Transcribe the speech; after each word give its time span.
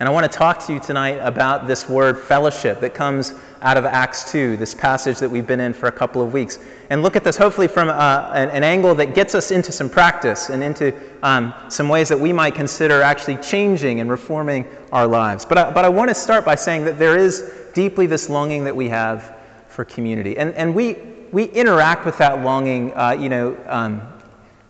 And 0.00 0.08
I 0.08 0.12
want 0.12 0.30
to 0.30 0.38
talk 0.38 0.64
to 0.66 0.72
you 0.72 0.78
tonight 0.78 1.16
about 1.16 1.66
this 1.66 1.88
word 1.88 2.20
fellowship 2.20 2.78
that 2.82 2.94
comes 2.94 3.34
out 3.62 3.76
of 3.76 3.84
Acts 3.84 4.30
2, 4.30 4.56
this 4.56 4.72
passage 4.72 5.18
that 5.18 5.28
we've 5.28 5.46
been 5.46 5.58
in 5.58 5.74
for 5.74 5.88
a 5.88 5.92
couple 5.92 6.22
of 6.22 6.32
weeks. 6.32 6.60
And 6.90 7.02
look 7.02 7.16
at 7.16 7.24
this 7.24 7.36
hopefully 7.36 7.66
from 7.66 7.88
uh, 7.88 8.30
an, 8.32 8.48
an, 8.50 8.62
angle 8.62 8.94
that 8.94 9.16
gets 9.16 9.34
us 9.34 9.50
into 9.50 9.72
some 9.72 9.90
practice 9.90 10.50
and 10.50 10.62
into 10.62 10.94
um, 11.24 11.52
some 11.68 11.88
ways 11.88 12.08
that 12.10 12.20
we 12.20 12.32
might 12.32 12.54
consider 12.54 13.02
actually 13.02 13.38
changing 13.38 13.98
and 13.98 14.08
reforming 14.08 14.68
our 14.92 15.04
lives. 15.08 15.44
But 15.44 15.58
I, 15.58 15.70
but 15.72 15.84
I 15.84 15.88
want 15.88 16.10
to 16.10 16.14
start 16.14 16.44
by 16.44 16.54
saying 16.54 16.84
that 16.84 16.96
there 16.96 17.18
is 17.18 17.52
deeply 17.74 18.06
this 18.06 18.28
longing 18.28 18.62
that 18.64 18.76
we 18.76 18.88
have 18.90 19.36
for 19.66 19.84
community. 19.84 20.38
And, 20.38 20.54
and 20.54 20.76
we, 20.76 20.96
we 21.32 21.46
interact 21.46 22.06
with 22.06 22.18
that 22.18 22.44
longing, 22.44 22.94
uh, 22.94 23.16
you 23.18 23.28
know, 23.28 23.56
um, 23.66 24.02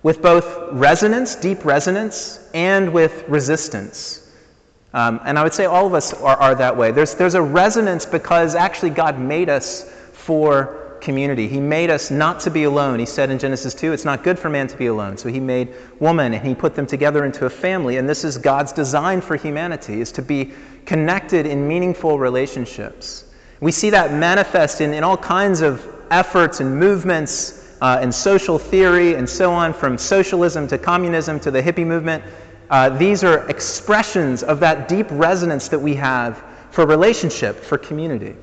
with 0.03 0.23
both 0.23 0.73
resonance, 0.73 1.35
deep 1.35 1.67
resonance, 1.67 2.49
and 2.55 2.91
with 2.91 3.29
resistance. 3.29 4.25
Um, 4.95 5.21
and 5.25 5.39
I 5.39 5.43
would 5.43 5.53
say 5.53 5.67
all 5.67 5.87
of 5.87 5.95
us 5.95 6.15
are, 6.15 6.37
are 6.37 6.55
that 6.55 6.77
way. 6.77 6.93
There's, 6.93 7.15
there's 7.15 7.35
a 7.35 7.43
resonance 7.43 8.07
because 8.07 8.55
actually 8.55 8.91
God 8.91 9.19
made 9.19 9.49
us 9.49 9.85
for 10.13 10.99
community. 11.01 11.49
He 11.49 11.61
made 11.61 11.91
us 11.91 12.11
not 12.11 12.41
to 12.41 12.51
be 12.51 12.65
alone. 12.65 12.99
He 12.99 13.07
said 13.07 13.31
in 13.31 13.39
Genesis 13.39 13.75
2, 13.75 13.93
it's 13.93 14.05
not 14.05 14.25
good 14.25 14.39
for 14.39 14.49
man 14.49 14.67
to 14.69 14.77
be 14.77 14.87
alone. 14.87 15.17
So 15.17 15.29
he 15.29 15.41
made 15.41 15.75
woman 16.01 16.35
and 16.35 16.47
he 16.47 16.55
put 16.55 16.75
them 16.75 16.87
together 16.87 17.25
into 17.25 17.47
a 17.47 17.51
family. 17.51 17.97
And 17.99 18.09
this 18.09 18.25
is 18.25 18.39
God's 18.39 18.73
design 18.73 19.21
for 19.21 19.37
humanity, 19.37 20.01
is 20.01 20.13
to 20.13 20.23
be 20.23 20.53
connected 20.87 21.47
in 21.47 21.69
meaningful 21.69 22.19
relationships. 22.19 23.25
We 23.61 23.73
see 23.73 23.91
that 23.91 24.13
manifest 24.13 24.81
in, 24.81 24.95
in 24.95 25.05
all 25.05 25.17
kinds 25.17 25.61
of 25.61 25.87
efforts 26.11 26.61
and 26.61 26.79
movements 26.79 27.55
uh, 27.81 27.99
and 28.01 28.15
social 28.15 28.59
theory 28.59 29.15
and 29.15 29.29
so 29.29 29.53
on, 29.53 29.73
from 29.73 29.99
socialism 29.99 30.67
to 30.69 30.79
communism 30.79 31.39
to 31.41 31.51
the 31.51 31.63
hippie 31.63 31.87
movement. 31.87 32.25
Uh, 32.71 32.91
these 32.91 33.25
are 33.25 33.49
expressions 33.49 34.43
of 34.43 34.61
that 34.61 34.89
deep 34.89 35.07
resonance 35.11 35.69
that 35.69 35.79
we 35.79 35.95
have 35.95 36.43
for 36.71 36.87
relationship, 36.87 37.57
for 37.57 37.79
community. 37.79 38.37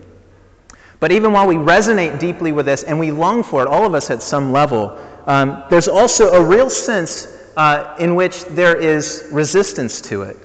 But 1.00 1.11
even 1.11 1.31
while 1.33 1.47
we 1.47 1.55
resonate 1.55 2.19
deeply 2.19 2.52
with 2.52 2.66
this 2.66 2.83
and 2.83 3.00
we 3.00 3.11
long 3.11 3.44
for 3.44 3.61
it, 3.61 3.67
all 3.67 3.85
of 3.85 3.94
us 3.94 4.09
at 4.09 4.23
some 4.23 4.52
level, 4.52 4.97
um, 5.27 5.63
there's 5.69 5.88
also 5.88 6.33
a 6.33 6.44
real 6.44 6.69
sense 6.69 7.27
uh, 7.58 7.95
in 8.00 8.16
which 8.16 8.45
there 8.45 8.75
is 8.75 9.27
resistance 9.31 10.02
to 10.02 10.23
it. 10.23 10.38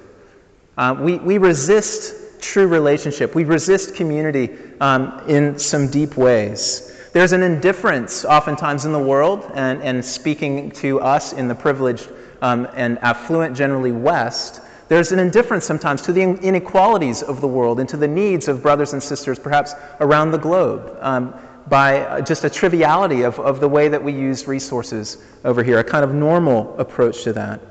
Uh, 0.77 0.95
we, 0.99 1.17
we 1.17 1.37
resist 1.37 2.41
true 2.41 2.67
relationship, 2.67 3.35
we 3.35 3.43
resist 3.43 3.95
community 3.95 4.49
um, 4.79 5.21
in 5.27 5.57
some 5.57 5.87
deep 5.87 6.17
ways. 6.17 6.87
There's 7.13 7.33
an 7.33 7.43
indifference 7.43 8.25
oftentimes 8.25 8.85
in 8.85 8.93
the 8.93 8.99
world, 8.99 9.51
and, 9.53 9.81
and 9.83 10.03
speaking 10.03 10.71
to 10.71 11.01
us 11.01 11.33
in 11.33 11.47
the 11.47 11.55
privileged 11.55 12.09
um, 12.41 12.67
and 12.73 12.97
affluent, 12.99 13.55
generally 13.55 13.91
West, 13.91 14.61
there's 14.91 15.13
an 15.13 15.19
indifference 15.19 15.63
sometimes 15.63 16.01
to 16.01 16.11
the 16.11 16.21
inequalities 16.21 17.23
of 17.23 17.39
the 17.39 17.47
world 17.47 17.79
and 17.79 17.87
to 17.87 17.95
the 17.95 18.07
needs 18.07 18.49
of 18.49 18.61
brothers 18.61 18.91
and 18.91 19.01
sisters, 19.01 19.39
perhaps 19.39 19.73
around 20.01 20.31
the 20.31 20.37
globe, 20.37 20.97
um, 20.99 21.33
by 21.69 22.01
uh, 22.01 22.19
just 22.19 22.43
a 22.43 22.49
triviality 22.49 23.21
of, 23.21 23.39
of 23.39 23.61
the 23.61 23.69
way 23.69 23.87
that 23.87 24.03
we 24.03 24.11
use 24.11 24.47
resources 24.47 25.17
over 25.45 25.63
here, 25.63 25.79
a 25.79 25.83
kind 25.83 26.03
of 26.03 26.13
normal 26.13 26.77
approach 26.77 27.23
to 27.23 27.31
that. 27.31 27.61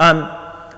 Um, 0.00 0.30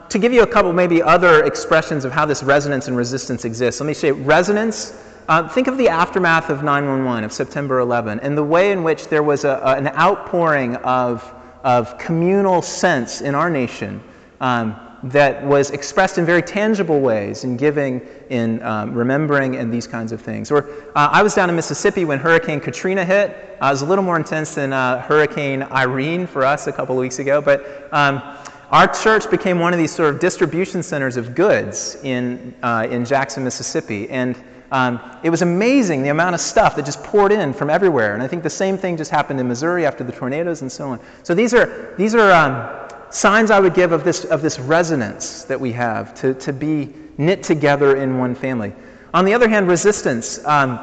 to 0.09 0.19
give 0.19 0.33
you 0.33 0.43
a 0.43 0.47
couple, 0.47 0.73
maybe 0.73 1.03
other 1.03 1.45
expressions 1.45 2.05
of 2.05 2.13
how 2.13 2.27
this 2.27 2.43
resonance 2.43 2.89
and 2.89 2.97
resistance 2.97 3.45
exists, 3.45 3.81
let 3.81 3.87
me 3.87 3.95
say 3.95 4.11
resonance. 4.11 5.01
Uh, 5.29 5.49
think 5.49 5.67
of 5.67 5.77
the 5.79 5.89
aftermath 5.89 6.51
of 6.51 6.63
911, 6.63 7.25
of 7.25 7.33
September 7.33 7.81
11, 7.81 8.21
and 8.21 8.37
the 8.37 8.43
way 8.43 8.73
in 8.73 8.83
which 8.83 9.09
there 9.09 9.23
was 9.23 9.45
a, 9.45 9.61
a, 9.65 9.77
an 9.77 9.89
outpouring 9.89 10.77
of 10.77 11.33
of 11.67 11.99
communal 11.99 12.63
sense 12.63 13.21
in 13.21 13.35
our 13.35 13.51
nation 13.51 14.01
um, 14.41 14.77
that 15.03 15.45
was 15.45 15.73
expressed 15.73 16.17
in 16.17 16.25
very 16.25 16.41
tangible 16.41 17.01
ways 17.01 17.43
in 17.43 17.57
giving, 17.57 18.01
in 18.31 18.63
um, 18.63 18.95
remembering, 18.95 19.57
and 19.57 19.75
these 19.75 19.87
kinds 19.87 20.13
of 20.13 20.21
things. 20.21 20.53
Or 20.53 20.71
uh, 20.95 21.09
I 21.11 21.25
was 21.25 21.35
down 21.35 21.51
in 21.51 21.57
Mississippi 21.57 22.05
when 22.05 22.21
Hurricane 22.21 22.61
Katrina 22.61 23.05
hit. 23.05 23.31
Uh, 23.61 23.67
it 23.67 23.71
was 23.71 23.83
a 23.83 23.87
little 23.87 24.05
more 24.05 24.17
intense 24.17 24.55
than 24.55 24.73
uh, 24.73 25.03
Hurricane 25.03 25.65
Irene 25.65 26.29
for 26.29 26.45
us 26.45 26.69
a 26.69 26.73
couple 26.73 26.95
of 26.95 27.01
weeks 27.01 27.19
ago, 27.19 27.41
but 27.41 27.89
um, 27.93 28.23
our 28.71 28.87
church 28.87 29.29
became 29.29 29.59
one 29.59 29.73
of 29.73 29.79
these 29.81 29.93
sort 29.93 30.15
of 30.15 30.21
distribution 30.21 30.85
centers 30.85 31.17
of 31.17 31.35
goods 31.35 31.99
in, 32.05 32.55
uh, 32.63 32.87
in 32.89 33.05
Jackson, 33.05 33.43
Mississippi. 33.43 34.09
And 34.09 34.37
um, 34.73 35.01
it 35.23 35.31
was 35.31 35.43
amazing 35.43 36.03
the 36.03 36.09
amount 36.09 36.35
of 36.35 36.41
stuff 36.41 36.77
that 36.77 36.85
just 36.85 37.03
poured 37.03 37.33
in 37.33 37.53
from 37.53 37.71
everywhere. 37.71 38.15
And 38.15 38.23
I 38.23 38.29
think 38.29 38.43
the 38.43 38.51
same 38.51 38.77
thing 38.77 38.97
just 38.97 39.11
happened 39.11 39.41
in 39.41 39.49
Missouri 39.49 39.87
after 39.87 40.05
the 40.05 40.13
tornadoes 40.13 40.63
and 40.63 40.71
so 40.71 40.89
on. 40.89 41.01
So 41.23 41.35
these 41.35 41.55
are, 41.55 41.95
these 41.97 42.15
are 42.15 42.33
um, 42.33 42.89
signs 43.11 43.51
I 43.51 43.61
would 43.61 43.75
give 43.75 43.93
of 43.93 44.05
this, 44.05 44.25
of 44.25 44.43
this 44.43 44.59
resonance 44.59 45.45
that 45.45 45.61
we 45.61 45.73
have 45.73 46.15
to, 46.15 46.35
to 46.35 46.53
be 46.53 46.93
knit 47.19 47.43
together 47.43 47.97
in 47.97 48.19
one 48.19 48.35
family. 48.35 48.73
On 49.15 49.25
the 49.25 49.35
other 49.35 49.49
hand, 49.49 49.69
resistance. 49.69 50.45
Um, 50.45 50.79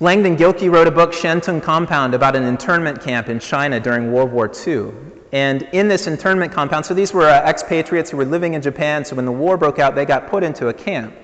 Langdon 0.00 0.36
Gilkey 0.36 0.72
wrote 0.72 0.88
a 0.88 0.90
book, 0.90 1.12
Shantung 1.12 1.62
Compound, 1.62 2.14
about 2.14 2.34
an 2.34 2.42
internment 2.42 3.00
camp 3.00 3.28
in 3.28 3.38
China 3.38 3.78
during 3.78 4.10
World 4.12 4.32
War 4.32 4.50
II. 4.66 4.92
And 5.32 5.62
in 5.72 5.88
this 5.88 6.06
internment 6.06 6.52
compound, 6.52 6.86
so 6.86 6.94
these 6.94 7.12
were 7.12 7.28
uh, 7.28 7.48
expatriates 7.48 8.10
who 8.10 8.16
were 8.16 8.24
living 8.24 8.54
in 8.54 8.62
Japan, 8.62 9.04
so 9.04 9.16
when 9.16 9.24
the 9.24 9.32
war 9.32 9.56
broke 9.56 9.78
out, 9.78 9.94
they 9.94 10.04
got 10.04 10.28
put 10.28 10.42
into 10.42 10.68
a 10.68 10.72
camp. 10.72 11.14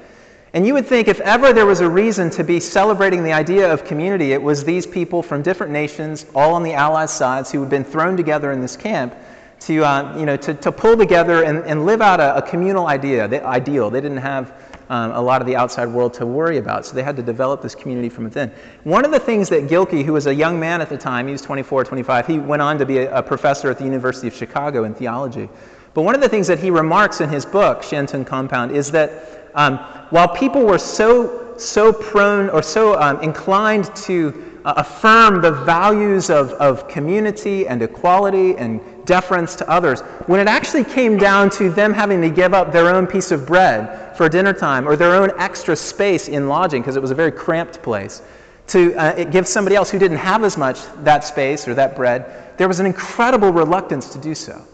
And 0.52 0.66
you 0.66 0.74
would 0.74 0.86
think 0.86 1.06
if 1.06 1.20
ever 1.20 1.52
there 1.52 1.66
was 1.66 1.80
a 1.80 1.88
reason 1.88 2.28
to 2.30 2.42
be 2.42 2.58
celebrating 2.58 3.22
the 3.22 3.32
idea 3.32 3.72
of 3.72 3.84
community, 3.84 4.32
it 4.32 4.42
was 4.42 4.64
these 4.64 4.86
people 4.86 5.22
from 5.22 5.42
different 5.42 5.72
nations, 5.72 6.26
all 6.34 6.54
on 6.54 6.64
the 6.64 6.72
Allies' 6.72 7.12
sides, 7.12 7.52
who 7.52 7.60
had 7.60 7.70
been 7.70 7.84
thrown 7.84 8.16
together 8.16 8.50
in 8.50 8.60
this 8.60 8.76
camp 8.76 9.14
to, 9.60 9.84
uh, 9.84 10.18
you 10.18 10.26
know, 10.26 10.36
to, 10.36 10.54
to 10.54 10.72
pull 10.72 10.96
together 10.96 11.44
and, 11.44 11.58
and 11.66 11.86
live 11.86 12.00
out 12.00 12.18
a, 12.18 12.36
a 12.36 12.42
communal 12.42 12.88
idea, 12.88 13.28
the 13.28 13.44
ideal. 13.44 13.90
They 13.90 14.00
didn't 14.00 14.18
have 14.18 14.52
um, 14.90 15.12
a 15.12 15.20
lot 15.20 15.40
of 15.40 15.46
the 15.46 15.54
outside 15.54 15.86
world 15.86 16.12
to 16.14 16.26
worry 16.26 16.58
about, 16.58 16.84
so 16.84 16.94
they 16.94 17.02
had 17.02 17.16
to 17.16 17.22
develop 17.22 17.62
this 17.62 17.76
community 17.76 18.08
from 18.08 18.24
within. 18.24 18.50
One 18.82 19.04
of 19.04 19.12
the 19.12 19.20
things 19.20 19.48
that 19.50 19.68
Gilkey, 19.68 20.04
who 20.04 20.12
was 20.12 20.26
a 20.26 20.34
young 20.34 20.58
man 20.58 20.80
at 20.80 20.88
the 20.88 20.98
time, 20.98 21.26
he 21.26 21.32
was 21.32 21.42
24, 21.42 21.84
25, 21.84 22.26
he 22.26 22.38
went 22.38 22.60
on 22.60 22.76
to 22.78 22.84
be 22.84 22.98
a, 22.98 23.18
a 23.18 23.22
professor 23.22 23.70
at 23.70 23.78
the 23.78 23.84
University 23.84 24.26
of 24.26 24.34
Chicago 24.34 24.82
in 24.82 24.92
theology. 24.92 25.48
But 25.94 26.02
one 26.02 26.16
of 26.16 26.20
the 26.20 26.28
things 26.28 26.48
that 26.48 26.58
he 26.58 26.70
remarks 26.70 27.20
in 27.20 27.28
his 27.28 27.46
book, 27.46 27.82
Shantung 27.82 28.26
Compound, 28.26 28.72
is 28.72 28.90
that 28.90 29.50
um, 29.54 29.78
while 30.10 30.28
people 30.28 30.66
were 30.66 30.78
so, 30.78 31.54
so 31.56 31.92
prone 31.92 32.50
or 32.50 32.62
so 32.62 33.00
um, 33.00 33.20
inclined 33.22 33.94
to 33.94 34.60
uh, 34.64 34.74
affirm 34.76 35.40
the 35.40 35.52
values 35.52 36.30
of, 36.30 36.50
of 36.54 36.88
community 36.88 37.66
and 37.66 37.80
equality 37.80 38.56
and 38.56 38.80
deference 39.10 39.56
to 39.56 39.68
others, 39.68 40.02
when 40.30 40.38
it 40.38 40.46
actually 40.46 40.84
came 40.84 41.18
down 41.18 41.50
to 41.50 41.68
them 41.68 41.92
having 41.92 42.20
to 42.20 42.30
give 42.30 42.54
up 42.54 42.70
their 42.70 42.94
own 42.94 43.08
piece 43.08 43.32
of 43.32 43.44
bread 43.44 44.16
for 44.16 44.28
dinner 44.28 44.52
time 44.52 44.86
or 44.86 44.94
their 44.94 45.16
own 45.16 45.32
extra 45.36 45.74
space 45.74 46.28
in 46.28 46.48
lodging, 46.48 46.80
because 46.80 46.94
it 46.94 47.02
was 47.02 47.10
a 47.10 47.14
very 47.14 47.32
cramped 47.32 47.82
place, 47.82 48.22
to 48.68 48.94
uh, 48.94 49.24
give 49.24 49.48
somebody 49.48 49.74
else 49.74 49.90
who 49.90 49.98
didn't 49.98 50.18
have 50.18 50.44
as 50.44 50.56
much 50.56 50.78
that 51.02 51.24
space 51.24 51.66
or 51.66 51.74
that 51.74 51.96
bread, 51.96 52.56
there 52.56 52.68
was 52.68 52.78
an 52.78 52.86
incredible 52.86 53.50
reluctance 53.50 54.12
to 54.12 54.18
do 54.18 54.32
so. 54.32 54.64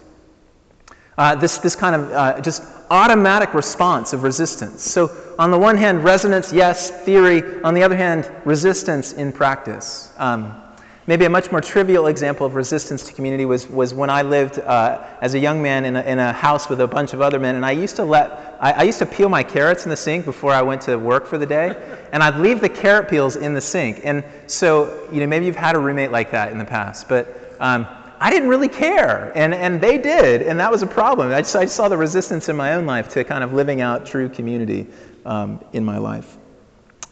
Uh, 1.16 1.34
this, 1.34 1.56
this 1.56 1.74
kind 1.74 1.94
of 1.96 2.12
uh, 2.12 2.38
just 2.42 2.62
automatic 2.90 3.54
response 3.54 4.12
of 4.12 4.22
resistance. 4.22 4.82
So, 4.82 5.10
on 5.38 5.50
the 5.50 5.58
one 5.58 5.78
hand, 5.78 6.04
resonance, 6.04 6.52
yes, 6.52 6.90
theory. 7.06 7.42
On 7.62 7.72
the 7.72 7.82
other 7.82 7.96
hand, 7.96 8.30
resistance 8.44 9.14
in 9.14 9.32
practice. 9.32 10.12
Um, 10.18 10.62
maybe 11.06 11.24
a 11.24 11.30
much 11.30 11.50
more 11.50 11.60
trivial 11.60 12.08
example 12.08 12.46
of 12.46 12.54
resistance 12.54 13.04
to 13.04 13.12
community 13.12 13.44
was, 13.44 13.68
was 13.68 13.94
when 13.94 14.10
I 14.10 14.22
lived 14.22 14.58
uh, 14.58 15.06
as 15.20 15.34
a 15.34 15.38
young 15.38 15.62
man 15.62 15.84
in 15.84 15.96
a, 15.96 16.02
in 16.02 16.18
a 16.18 16.32
house 16.32 16.68
with 16.68 16.80
a 16.80 16.86
bunch 16.86 17.12
of 17.12 17.20
other 17.20 17.38
men, 17.38 17.54
and 17.54 17.64
I 17.64 17.70
used 17.70 17.96
to 17.96 18.04
let 18.04 18.46
I, 18.60 18.72
I, 18.72 18.82
used 18.84 18.98
to 19.00 19.06
peel 19.06 19.28
my 19.28 19.42
carrots 19.42 19.84
in 19.84 19.90
the 19.90 19.96
sink 19.96 20.24
before 20.24 20.52
I 20.52 20.62
went 20.62 20.80
to 20.82 20.96
work 20.96 21.26
for 21.26 21.36
the 21.38 21.46
day, 21.46 21.98
and 22.12 22.22
I'd 22.22 22.36
leave 22.36 22.60
the 22.60 22.68
carrot 22.68 23.08
peels 23.08 23.36
in 23.36 23.54
the 23.54 23.60
sink. 23.60 24.00
And 24.04 24.24
so, 24.46 25.08
you 25.12 25.20
know, 25.20 25.26
maybe 25.26 25.46
you've 25.46 25.56
had 25.56 25.76
a 25.76 25.78
roommate 25.78 26.10
like 26.10 26.30
that 26.30 26.52
in 26.52 26.58
the 26.58 26.64
past, 26.64 27.08
but 27.08 27.56
um, 27.60 27.86
I 28.18 28.30
didn't 28.30 28.48
really 28.48 28.68
care, 28.68 29.30
and, 29.34 29.54
and 29.54 29.80
they 29.80 29.98
did, 29.98 30.42
and 30.42 30.58
that 30.58 30.70
was 30.70 30.82
a 30.82 30.86
problem. 30.86 31.32
I, 31.32 31.42
just, 31.42 31.54
I 31.54 31.66
saw 31.66 31.88
the 31.88 31.98
resistance 31.98 32.48
in 32.48 32.56
my 32.56 32.74
own 32.74 32.86
life 32.86 33.10
to 33.10 33.24
kind 33.24 33.44
of 33.44 33.52
living 33.52 33.82
out 33.82 34.06
true 34.06 34.28
community 34.28 34.86
um, 35.26 35.62
in 35.74 35.84
my 35.84 35.98
life. 35.98 36.38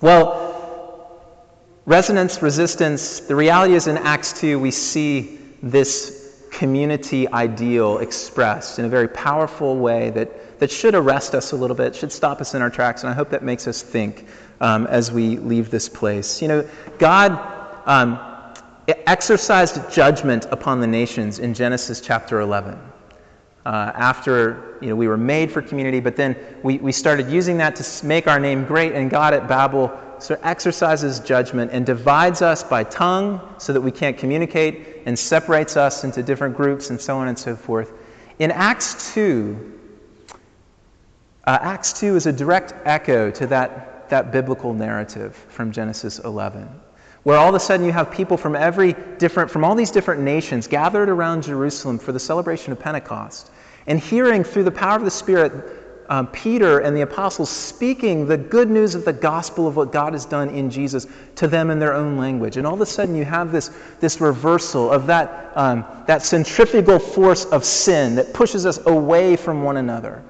Well, 0.00 0.53
resonance, 1.86 2.42
resistance, 2.42 3.20
the 3.20 3.36
reality 3.36 3.75
is 3.75 3.86
in 3.86 3.96
Acts 3.98 4.32
2, 4.40 4.58
we 4.58 4.70
see 4.70 5.38
this 5.62 6.44
community 6.50 7.28
ideal 7.28 7.98
expressed 7.98 8.78
in 8.78 8.84
a 8.84 8.88
very 8.88 9.08
powerful 9.08 9.76
way 9.76 10.10
that, 10.10 10.60
that 10.60 10.70
should 10.70 10.94
arrest 10.94 11.34
us 11.34 11.52
a 11.52 11.56
little 11.56 11.76
bit, 11.76 11.94
should 11.94 12.12
stop 12.12 12.40
us 12.40 12.54
in 12.54 12.62
our 12.62 12.70
tracks, 12.70 13.02
and 13.02 13.10
I 13.10 13.14
hope 13.14 13.31
that 13.31 13.42
makes 13.42 13.66
us 13.66 13.82
think 13.82 14.26
um, 14.60 14.86
as 14.86 15.10
we 15.10 15.36
leave 15.38 15.70
this 15.70 15.88
place. 15.88 16.40
You 16.42 16.48
know, 16.48 16.69
God. 16.98 17.32
Um, 17.86 18.19
exercised 19.06 19.90
judgment 19.90 20.46
upon 20.50 20.81
the 20.81 20.86
nations 20.86 21.38
in 21.38 21.54
Genesis 21.54 22.00
chapter 22.00 22.40
11. 22.40 22.78
Uh, 23.64 23.92
after 23.94 24.73
you 24.84 24.90
know, 24.90 24.96
we 24.96 25.08
were 25.08 25.16
made 25.16 25.50
for 25.50 25.62
community, 25.62 25.98
but 25.98 26.14
then 26.14 26.36
we, 26.62 26.76
we 26.76 26.92
started 26.92 27.31
using 27.31 27.56
that 27.56 27.75
to 27.76 28.06
make 28.06 28.28
our 28.28 28.38
name 28.38 28.66
great, 28.66 28.92
and 28.92 29.10
God 29.10 29.32
at 29.32 29.48
Babel 29.48 29.90
so 30.19 30.38
exercises 30.42 31.20
judgment 31.20 31.70
and 31.72 31.86
divides 31.86 32.42
us 32.42 32.62
by 32.62 32.84
tongue 32.84 33.40
so 33.58 33.72
that 33.72 33.81
we 33.81 33.90
can't 33.90 34.19
communicate 34.19 35.02
and 35.06 35.19
separates 35.19 35.76
us 35.78 36.04
into 36.04 36.22
different 36.22 36.54
groups 36.54 36.90
and 36.90 37.00
so 37.00 37.16
on 37.16 37.28
and 37.28 37.38
so 37.38 37.56
forth. 37.56 37.92
In 38.38 38.50
Acts 38.50 39.14
2, 39.14 39.72
Uh, 41.46 41.58
Acts 41.60 41.92
2 42.00 42.16
is 42.16 42.26
a 42.26 42.32
direct 42.32 42.72
echo 42.86 43.31
to 43.31 43.46
that, 43.46 44.08
that 44.08 44.32
biblical 44.32 44.72
narrative 44.72 45.36
from 45.48 45.72
Genesis 45.72 46.19
11, 46.19 46.69
where 47.25 47.36
all 47.36 47.50
of 47.50 47.54
a 47.54 47.60
sudden 47.60 47.84
you 47.84 47.92
have 47.92 48.10
people 48.10 48.38
from 48.38 48.56
every 48.56 48.94
different, 49.19 49.50
from 49.50 49.62
all 49.62 49.75
these 49.75 49.90
different 49.90 50.22
nations 50.22 50.66
gathered 50.66 51.10
around 51.10 51.42
Jerusalem 51.42 51.98
for 51.98 52.12
the 52.12 52.20
celebration 52.20 52.72
of 52.72 52.78
Pentecost 52.81 53.50
and 53.86 54.00
hearing 54.00 54.44
through 54.44 54.64
the 54.64 54.70
power 54.70 54.96
of 54.96 55.04
the 55.04 55.10
Spirit 55.10 55.52
um, 56.08 56.26
Peter 56.28 56.81
and 56.81 56.96
the 56.96 57.00
apostles 57.00 57.48
speaking 57.48 58.26
the 58.26 58.36
good 58.36 58.70
news 58.70 58.94
of 58.94 59.04
the 59.04 59.12
gospel 59.12 59.66
of 59.66 59.76
what 59.76 59.92
God 59.92 60.12
has 60.12 60.26
done 60.26 60.50
in 60.50 60.70
Jesus 60.70 61.06
to 61.36 61.48
them 61.48 61.70
in 61.70 61.78
their 61.78 61.94
own 61.94 62.16
language. 62.16 62.56
And 62.56 62.66
all 62.66 62.75
of 62.75 62.81
a 62.81 62.86
sudden, 62.86 63.14
you 63.14 63.25
have 63.25 63.52
this, 63.52 63.70
this 64.00 64.20
reversal 64.20 64.90
of 64.90 65.06
that, 65.06 65.52
um, 65.54 65.84
that 66.06 66.22
centrifugal 66.22 66.98
force 66.98 67.46
of 67.46 67.64
sin 67.64 68.14
that 68.16 68.34
pushes 68.34 68.66
us 68.66 68.84
away 68.86 69.36
from 69.36 69.62
one 69.62 69.78
another, 69.78 70.22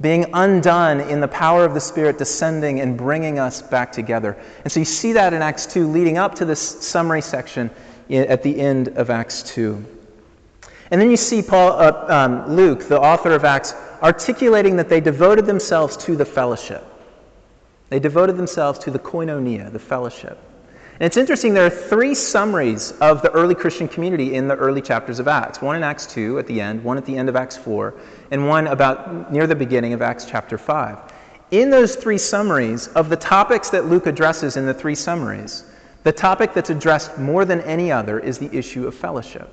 being 0.00 0.26
undone 0.34 1.00
in 1.00 1.20
the 1.20 1.28
power 1.28 1.64
of 1.64 1.74
the 1.74 1.80
Spirit 1.80 2.18
descending 2.18 2.80
and 2.80 2.96
bringing 2.96 3.38
us 3.38 3.62
back 3.62 3.92
together. 3.92 4.36
And 4.64 4.72
so 4.72 4.80
you 4.80 4.86
see 4.86 5.12
that 5.12 5.32
in 5.32 5.42
Acts 5.42 5.66
2, 5.66 5.86
leading 5.86 6.18
up 6.18 6.34
to 6.36 6.44
this 6.44 6.60
summary 6.60 7.22
section 7.22 7.70
at 8.10 8.42
the 8.42 8.58
end 8.58 8.88
of 8.88 9.08
Acts 9.08 9.42
2. 9.44 10.01
And 10.92 11.00
then 11.00 11.10
you 11.10 11.16
see 11.16 11.40
Paul, 11.40 11.72
uh, 11.72 12.04
um, 12.08 12.54
Luke, 12.54 12.86
the 12.86 13.00
author 13.00 13.32
of 13.32 13.46
Acts, 13.46 13.74
articulating 14.02 14.76
that 14.76 14.90
they 14.90 15.00
devoted 15.00 15.46
themselves 15.46 15.96
to 15.96 16.14
the 16.14 16.24
fellowship. 16.26 16.84
They 17.88 17.98
devoted 17.98 18.36
themselves 18.36 18.78
to 18.80 18.90
the 18.90 18.98
koinonia, 18.98 19.72
the 19.72 19.78
fellowship. 19.78 20.38
And 21.00 21.06
it's 21.06 21.16
interesting, 21.16 21.54
there 21.54 21.64
are 21.64 21.70
three 21.70 22.14
summaries 22.14 22.92
of 23.00 23.22
the 23.22 23.30
early 23.30 23.54
Christian 23.54 23.88
community 23.88 24.34
in 24.34 24.46
the 24.46 24.54
early 24.54 24.82
chapters 24.82 25.18
of 25.18 25.28
Acts 25.28 25.62
one 25.62 25.76
in 25.76 25.82
Acts 25.82 26.04
2 26.12 26.38
at 26.38 26.46
the 26.46 26.60
end, 26.60 26.84
one 26.84 26.98
at 26.98 27.06
the 27.06 27.16
end 27.16 27.30
of 27.30 27.36
Acts 27.36 27.56
4, 27.56 27.94
and 28.30 28.46
one 28.46 28.66
about 28.66 29.32
near 29.32 29.46
the 29.46 29.56
beginning 29.56 29.94
of 29.94 30.02
Acts 30.02 30.26
chapter 30.26 30.58
5. 30.58 30.98
In 31.52 31.70
those 31.70 31.96
three 31.96 32.18
summaries, 32.18 32.88
of 32.88 33.08
the 33.08 33.16
topics 33.16 33.70
that 33.70 33.86
Luke 33.86 34.06
addresses 34.06 34.58
in 34.58 34.66
the 34.66 34.74
three 34.74 34.94
summaries, 34.94 35.64
the 36.02 36.12
topic 36.12 36.52
that's 36.52 36.68
addressed 36.68 37.16
more 37.16 37.46
than 37.46 37.62
any 37.62 37.90
other 37.90 38.18
is 38.18 38.36
the 38.36 38.54
issue 38.54 38.86
of 38.86 38.94
fellowship 38.94 39.48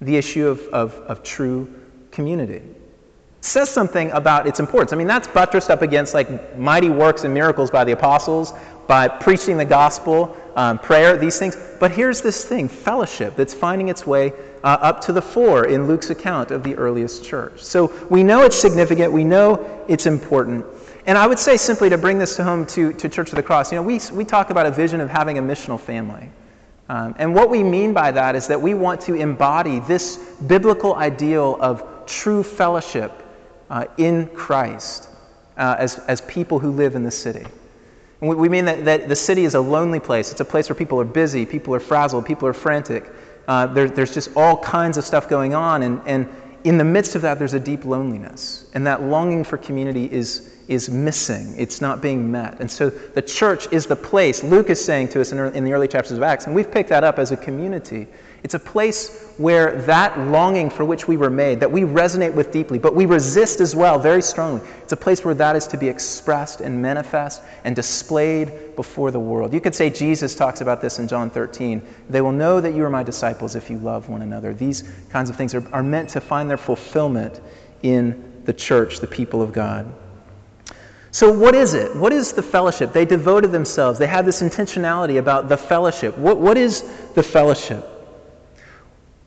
the 0.00 0.16
issue 0.16 0.46
of, 0.46 0.60
of, 0.68 0.94
of 1.06 1.22
true 1.22 1.72
community. 2.10 2.62
says 3.40 3.70
something 3.70 4.10
about 4.10 4.46
its 4.46 4.60
importance. 4.60 4.92
I 4.92 4.96
mean, 4.96 5.06
that's 5.06 5.28
buttressed 5.28 5.70
up 5.70 5.82
against 5.82 6.14
like 6.14 6.58
mighty 6.58 6.90
works 6.90 7.24
and 7.24 7.32
miracles 7.32 7.70
by 7.70 7.84
the 7.84 7.92
apostles, 7.92 8.52
by 8.86 9.08
preaching 9.08 9.56
the 9.56 9.64
gospel, 9.64 10.36
um, 10.56 10.78
prayer, 10.78 11.16
these 11.16 11.38
things. 11.38 11.56
But 11.78 11.90
here's 11.90 12.22
this 12.22 12.44
thing 12.44 12.68
fellowship 12.68 13.36
that's 13.36 13.54
finding 13.54 13.88
its 13.88 14.06
way 14.06 14.32
uh, 14.64 14.78
up 14.80 15.00
to 15.02 15.12
the 15.12 15.22
fore 15.22 15.66
in 15.66 15.86
Luke's 15.86 16.10
account 16.10 16.50
of 16.50 16.62
the 16.62 16.74
earliest 16.74 17.24
church. 17.24 17.62
So 17.62 17.92
we 18.10 18.22
know 18.22 18.42
it's 18.42 18.58
significant, 18.58 19.12
we 19.12 19.24
know 19.24 19.84
it's 19.88 20.06
important. 20.06 20.64
And 21.06 21.16
I 21.16 21.26
would 21.26 21.38
say 21.38 21.56
simply 21.56 21.88
to 21.90 21.98
bring 21.98 22.18
this 22.18 22.36
home 22.36 22.66
to, 22.66 22.92
to 22.94 23.08
Church 23.08 23.28
of 23.30 23.36
the 23.36 23.42
Cross, 23.42 23.70
you 23.70 23.76
know, 23.76 23.82
we, 23.82 24.00
we 24.12 24.24
talk 24.24 24.50
about 24.50 24.66
a 24.66 24.72
vision 24.72 25.00
of 25.00 25.08
having 25.08 25.38
a 25.38 25.42
missional 25.42 25.78
family. 25.78 26.28
Um, 26.88 27.14
and 27.18 27.34
what 27.34 27.50
we 27.50 27.62
mean 27.62 27.92
by 27.92 28.12
that 28.12 28.36
is 28.36 28.46
that 28.46 28.60
we 28.60 28.74
want 28.74 29.00
to 29.02 29.14
embody 29.14 29.80
this 29.80 30.18
biblical 30.46 30.94
ideal 30.94 31.56
of 31.60 32.06
true 32.06 32.42
fellowship 32.42 33.12
uh, 33.70 33.86
in 33.98 34.28
Christ 34.28 35.08
uh, 35.56 35.76
as, 35.78 35.98
as 36.00 36.20
people 36.22 36.58
who 36.58 36.70
live 36.70 36.94
in 36.94 37.02
the 37.02 37.10
city. 37.10 37.44
And 38.20 38.30
we, 38.30 38.36
we 38.36 38.48
mean 38.48 38.64
that, 38.66 38.84
that 38.84 39.08
the 39.08 39.16
city 39.16 39.44
is 39.44 39.54
a 39.54 39.60
lonely 39.60 40.00
place. 40.00 40.30
It's 40.30 40.40
a 40.40 40.44
place 40.44 40.68
where 40.68 40.76
people 40.76 41.00
are 41.00 41.04
busy, 41.04 41.44
people 41.44 41.74
are 41.74 41.80
frazzled, 41.80 42.24
people 42.24 42.46
are 42.48 42.52
frantic. 42.52 43.04
Uh, 43.48 43.66
there, 43.66 43.88
there's 43.88 44.14
just 44.14 44.30
all 44.36 44.56
kinds 44.58 44.96
of 44.96 45.04
stuff 45.04 45.28
going 45.28 45.54
on. 45.54 45.82
And, 45.82 46.00
and 46.06 46.28
in 46.66 46.78
the 46.78 46.84
midst 46.84 47.14
of 47.14 47.22
that, 47.22 47.38
there's 47.38 47.54
a 47.54 47.60
deep 47.60 47.84
loneliness. 47.84 48.64
And 48.74 48.84
that 48.88 49.00
longing 49.00 49.44
for 49.44 49.56
community 49.56 50.10
is, 50.10 50.50
is 50.66 50.90
missing. 50.90 51.54
It's 51.56 51.80
not 51.80 52.02
being 52.02 52.32
met. 52.32 52.58
And 52.58 52.68
so 52.68 52.90
the 52.90 53.22
church 53.22 53.68
is 53.70 53.86
the 53.86 53.94
place, 53.94 54.42
Luke 54.42 54.68
is 54.68 54.84
saying 54.84 55.08
to 55.10 55.20
us 55.20 55.30
in, 55.30 55.38
in 55.54 55.64
the 55.64 55.72
early 55.72 55.86
chapters 55.86 56.16
of 56.16 56.24
Acts, 56.24 56.46
and 56.46 56.54
we've 56.56 56.70
picked 56.70 56.88
that 56.88 57.04
up 57.04 57.20
as 57.20 57.30
a 57.30 57.36
community. 57.36 58.08
It's 58.42 58.54
a 58.54 58.58
place 58.58 59.22
where 59.38 59.82
that 59.82 60.18
longing 60.18 60.70
for 60.70 60.84
which 60.84 61.08
we 61.08 61.16
were 61.16 61.30
made, 61.30 61.60
that 61.60 61.70
we 61.70 61.82
resonate 61.82 62.32
with 62.32 62.52
deeply, 62.52 62.78
but 62.78 62.94
we 62.94 63.06
resist 63.06 63.60
as 63.60 63.74
well 63.74 63.98
very 63.98 64.22
strongly. 64.22 64.66
It's 64.82 64.92
a 64.92 64.96
place 64.96 65.24
where 65.24 65.34
that 65.34 65.56
is 65.56 65.66
to 65.68 65.76
be 65.76 65.88
expressed 65.88 66.60
and 66.60 66.80
manifest 66.80 67.42
and 67.64 67.74
displayed 67.74 68.76
before 68.76 69.10
the 69.10 69.20
world. 69.20 69.52
You 69.52 69.60
could 69.60 69.74
say 69.74 69.90
Jesus 69.90 70.34
talks 70.34 70.60
about 70.60 70.80
this 70.80 70.98
in 70.98 71.08
John 71.08 71.28
13. 71.28 71.82
They 72.08 72.20
will 72.20 72.32
know 72.32 72.60
that 72.60 72.74
you 72.74 72.84
are 72.84 72.90
my 72.90 73.02
disciples 73.02 73.56
if 73.56 73.68
you 73.68 73.78
love 73.78 74.08
one 74.08 74.22
another. 74.22 74.54
These 74.54 74.84
kinds 75.10 75.28
of 75.28 75.36
things 75.36 75.54
are, 75.54 75.66
are 75.72 75.82
meant 75.82 76.08
to 76.10 76.20
find 76.20 76.48
their 76.48 76.56
fulfillment 76.56 77.40
in 77.82 78.42
the 78.44 78.52
church, 78.52 79.00
the 79.00 79.06
people 79.06 79.42
of 79.42 79.52
God. 79.52 79.92
So, 81.10 81.32
what 81.32 81.54
is 81.54 81.72
it? 81.72 81.96
What 81.96 82.12
is 82.12 82.32
the 82.32 82.42
fellowship? 82.42 82.92
They 82.92 83.06
devoted 83.06 83.50
themselves. 83.50 83.98
They 83.98 84.06
had 84.06 84.26
this 84.26 84.42
intentionality 84.42 85.18
about 85.18 85.48
the 85.48 85.56
fellowship. 85.56 86.16
What, 86.18 86.36
what 86.36 86.58
is 86.58 86.82
the 87.14 87.22
fellowship? 87.22 87.95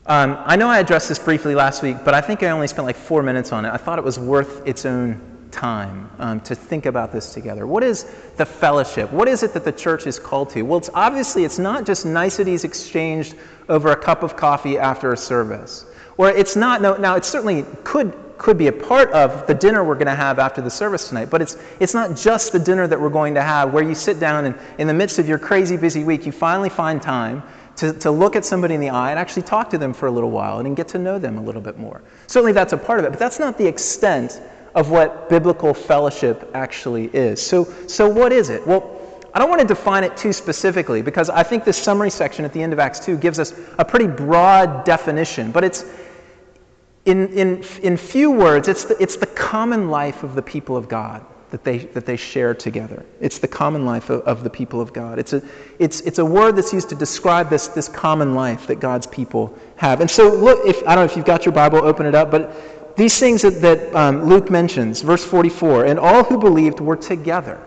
Um, 0.09 0.39
I 0.43 0.55
know 0.55 0.67
I 0.67 0.79
addressed 0.79 1.07
this 1.07 1.19
briefly 1.19 1.53
last 1.53 1.83
week, 1.83 1.97
but 2.03 2.15
I 2.15 2.21
think 2.21 2.41
I 2.41 2.49
only 2.49 2.65
spent 2.65 2.87
like 2.87 2.95
four 2.95 3.21
minutes 3.21 3.51
on 3.51 3.63
it. 3.63 3.69
I 3.69 3.77
thought 3.77 3.99
it 3.99 4.03
was 4.03 4.17
worth 4.17 4.67
its 4.67 4.83
own 4.83 5.21
time 5.51 6.09
um, 6.17 6.41
to 6.41 6.55
think 6.55 6.87
about 6.87 7.11
this 7.11 7.31
together. 7.31 7.67
What 7.67 7.83
is 7.83 8.05
the 8.35 8.45
fellowship? 8.45 9.11
What 9.11 9.27
is 9.27 9.43
it 9.43 9.53
that 9.53 9.63
the 9.63 9.71
church 9.71 10.07
is 10.07 10.17
called 10.17 10.49
to? 10.49 10.63
Well, 10.63 10.79
it's 10.79 10.89
obviously 10.95 11.43
it's 11.43 11.59
not 11.59 11.85
just 11.85 12.07
niceties 12.07 12.63
exchanged 12.63 13.35
over 13.69 13.91
a 13.91 13.95
cup 13.95 14.23
of 14.23 14.35
coffee 14.35 14.79
after 14.79 15.13
a 15.13 15.17
service, 15.17 15.85
or 16.17 16.31
it's 16.31 16.55
not. 16.55 16.81
No, 16.81 16.97
now 16.97 17.15
it 17.15 17.23
certainly 17.23 17.63
could 17.83 18.11
could 18.39 18.57
be 18.57 18.65
a 18.65 18.71
part 18.71 19.11
of 19.11 19.45
the 19.45 19.53
dinner 19.53 19.83
we're 19.83 19.93
going 19.93 20.07
to 20.07 20.15
have 20.15 20.39
after 20.39 20.59
the 20.59 20.71
service 20.71 21.09
tonight. 21.09 21.29
But 21.29 21.41
it's, 21.41 21.57
it's 21.81 21.93
not 21.93 22.15
just 22.15 22.53
the 22.53 22.57
dinner 22.57 22.87
that 22.87 22.99
we're 22.99 23.09
going 23.09 23.35
to 23.35 23.41
have 23.41 23.73
where 23.73 23.83
you 23.83 23.93
sit 23.93 24.17
down 24.17 24.45
and 24.45 24.55
in 24.77 24.87
the 24.87 24.93
midst 24.93 25.19
of 25.19 25.27
your 25.27 25.37
crazy 25.37 25.75
busy 25.75 26.05
week, 26.05 26.25
you 26.25 26.31
finally 26.31 26.69
find 26.69 27.01
time 27.01 27.43
to, 27.79 27.93
to 27.93 28.11
look 28.11 28.35
at 28.35 28.43
somebody 28.43 28.75
in 28.75 28.81
the 28.81 28.89
eye 28.89 29.11
and 29.11 29.17
actually 29.17 29.43
talk 29.43 29.69
to 29.69 29.77
them 29.77 29.93
for 29.93 30.07
a 30.07 30.11
little 30.11 30.31
while 30.31 30.59
and 30.59 30.75
get 30.75 30.89
to 30.89 30.99
know 30.99 31.17
them 31.17 31.37
a 31.37 31.41
little 31.41 31.61
bit 31.61 31.77
more. 31.77 32.01
Certainly 32.27 32.51
that's 32.51 32.73
a 32.73 32.77
part 32.77 32.99
of 32.99 33.05
it, 33.05 33.11
but 33.11 33.19
that's 33.19 33.39
not 33.39 33.57
the 33.57 33.65
extent 33.65 34.41
of 34.75 34.91
what 34.91 35.29
biblical 35.29 35.73
fellowship 35.73 36.51
actually 36.53 37.05
is. 37.05 37.41
So, 37.41 37.63
so 37.87 38.09
what 38.09 38.33
is 38.33 38.49
it? 38.49 38.67
Well, 38.67 38.99
I 39.33 39.39
don't 39.39 39.49
want 39.49 39.61
to 39.61 39.67
define 39.67 40.03
it 40.03 40.17
too 40.17 40.33
specifically 40.33 41.01
because 41.01 41.29
I 41.29 41.41
think 41.43 41.63
this 41.63 41.77
summary 41.77 42.09
section 42.09 42.43
at 42.43 42.51
the 42.51 42.61
end 42.61 42.73
of 42.73 42.79
Acts 42.79 42.99
2 42.99 43.17
gives 43.17 43.39
us 43.39 43.53
a 43.77 43.85
pretty 43.85 44.07
broad 44.07 44.83
definition, 44.83 45.53
but 45.53 45.63
it's, 45.63 45.85
in, 47.05 47.29
in, 47.29 47.63
in 47.81 47.95
few 47.95 48.29
words, 48.29 48.67
it's 48.67 48.83
the, 48.83 49.01
it's 49.01 49.15
the 49.15 49.25
common 49.25 49.89
life 49.89 50.23
of 50.23 50.35
the 50.35 50.41
people 50.41 50.75
of 50.75 50.89
God 50.89 51.25
that 51.51 51.63
they, 51.63 51.79
that 51.79 52.05
they 52.05 52.15
share 52.15 52.53
together. 52.53 53.05
It's 53.19 53.39
the 53.39 53.47
common 53.47 53.85
life 53.85 54.09
of, 54.09 54.21
of 54.21 54.43
the 54.43 54.49
people 54.49 54.81
of 54.81 54.93
God. 54.93 55.19
It's 55.19 55.33
a, 55.33 55.41
it's, 55.79 56.01
it's 56.01 56.19
a 56.19 56.25
word 56.25 56.55
that's 56.55 56.71
used 56.71 56.89
to 56.89 56.95
describe 56.95 57.49
this, 57.49 57.67
this 57.67 57.89
common 57.89 58.35
life 58.35 58.67
that 58.67 58.79
God's 58.79 59.07
people 59.07 59.57
have. 59.77 60.01
And 60.01 60.09
so, 60.09 60.33
look, 60.33 60.65
if, 60.65 60.81
I 60.87 60.95
don't 60.95 61.05
know 61.05 61.11
if 61.11 61.15
you've 61.15 61.25
got 61.25 61.45
your 61.45 61.53
Bible, 61.53 61.79
open 61.79 62.05
it 62.05 62.15
up, 62.15 62.31
but 62.31 62.95
these 62.95 63.17
things 63.19 63.41
that, 63.41 63.61
that 63.61 63.95
um, 63.95 64.25
Luke 64.25 64.49
mentions, 64.49 65.01
verse 65.01 65.25
44, 65.25 65.85
and 65.85 65.99
all 65.99 66.23
who 66.23 66.37
believed 66.37 66.79
were 66.79 66.97
together. 66.97 67.59